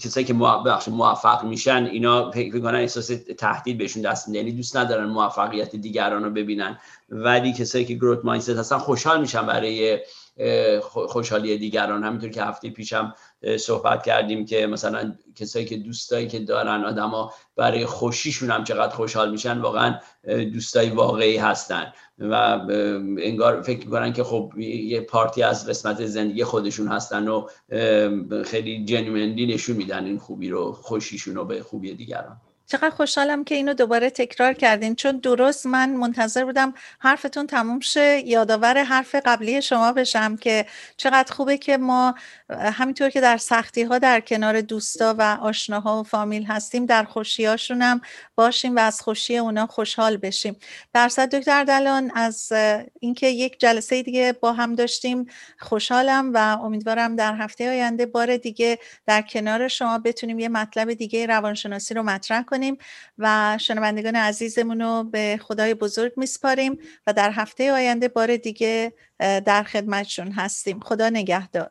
[0.00, 0.34] کسایی که
[0.88, 6.30] موفق میشن اینا فکر می‌کنن احساس تهدید بهشون دست یعنی دوست ندارن موفقیت دیگران رو
[6.30, 6.78] ببینن.
[7.08, 9.98] ولی کسایی که گروت مایندست هستن خوشحال میشن برای
[10.82, 12.04] خوشحالی دیگران.
[12.04, 13.14] همینطور که هفته پیشم
[13.58, 19.30] صحبت کردیم که مثلا کسایی که دوستایی که دارن آدما برای خوشیشون هم چقدر خوشحال
[19.30, 19.98] میشن واقعا
[20.52, 22.34] دوستای واقعی هستن و
[23.18, 27.46] انگار فکر می‌کنن که خب یه پارتی از قسمت زندگی خودشون هستن و
[28.44, 32.40] خیلی جنوینلی نشون میدن این خوبی رو خوشیشون رو به خوبی دیگران.
[32.66, 34.94] چقدر خوشحالم که اینو دوباره تکرار کردین.
[34.94, 41.32] چون درست من منتظر بودم حرفتون تموم شه یادآور حرف قبلی شما بشم که چقدر
[41.32, 42.14] خوبه که ما
[42.50, 47.46] همینطور که در سختی ها در کنار دوستا و آشناها و فامیل هستیم در خوشی
[47.70, 48.00] هم
[48.34, 50.56] باشیم و از خوشی اونا خوشحال بشیم.
[50.92, 52.52] درصد دکتر دلان از
[53.00, 55.26] اینکه یک جلسه دیگه با هم داشتیم
[55.58, 61.26] خوشحالم و امیدوارم در هفته آینده بار دیگه در کنار شما بتونیم یه مطلب دیگه
[61.26, 62.53] روانشناسی رو مطرح کنیم.
[63.18, 69.62] و شنوندگان عزیزمون رو به خدای بزرگ میسپاریم و در هفته آینده بار دیگه در
[69.62, 70.80] خدمتشون هستیم.
[70.80, 71.70] خدا نگهدار.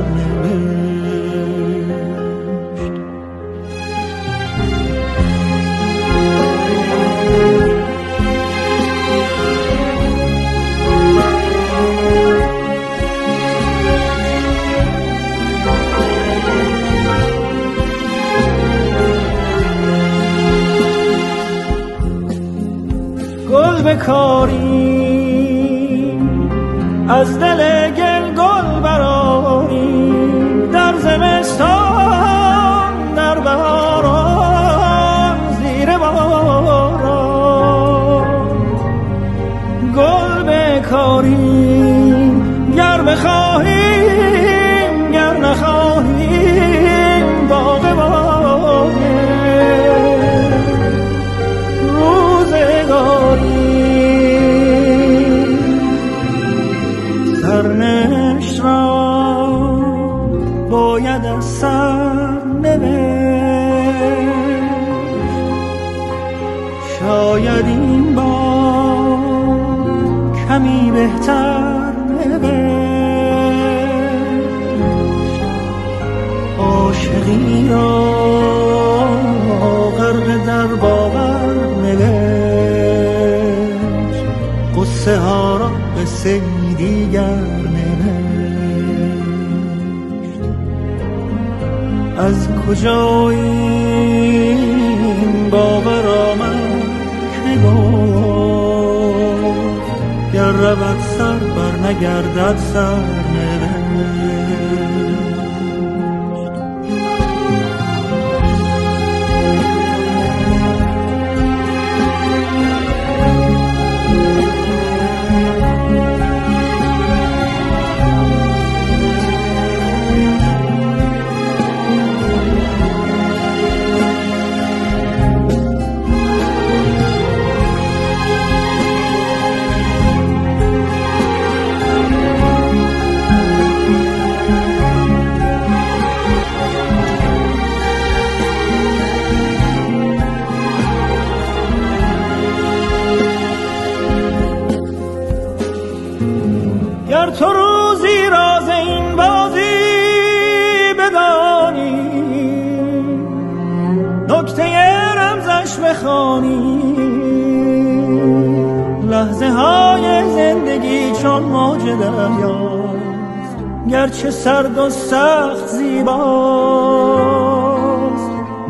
[24.11, 24.70] recording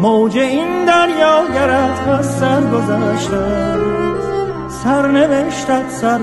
[0.02, 3.78] موج این دریا گرت از سر گذشته
[4.84, 6.18] سر نوشتت سر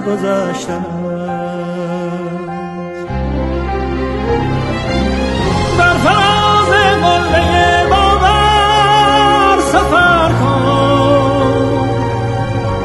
[5.78, 6.68] بر فراز
[7.02, 11.88] قله باور سفر کن.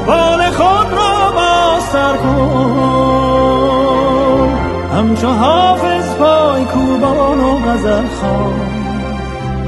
[0.07, 3.23] بال خود را با سر کن.
[4.97, 8.62] همچو حافظ پای کوبان و غزل خان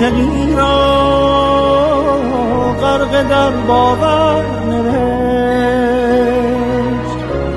[0.00, 0.76] عاشقی را
[2.80, 5.80] غرق در باور نوشت.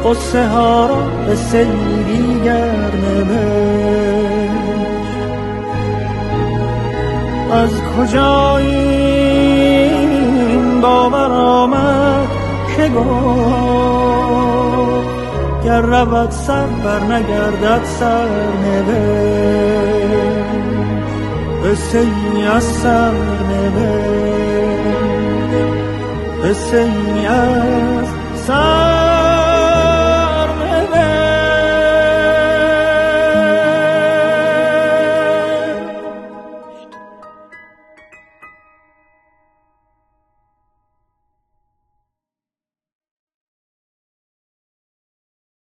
[0.05, 0.95] قصه ها را
[1.27, 1.35] به
[2.03, 4.53] دیگر نوشت.
[7.51, 10.01] از کجا این
[10.81, 12.27] باور آمد
[12.77, 13.63] که گفت؟
[15.65, 18.27] گر رود سر بر نگردد سر
[18.63, 20.03] نوشت.
[21.74, 22.07] قصه
[22.53, 23.13] از سر
[23.49, 24.84] نوشت
[26.43, 26.91] قصه
[27.28, 28.07] از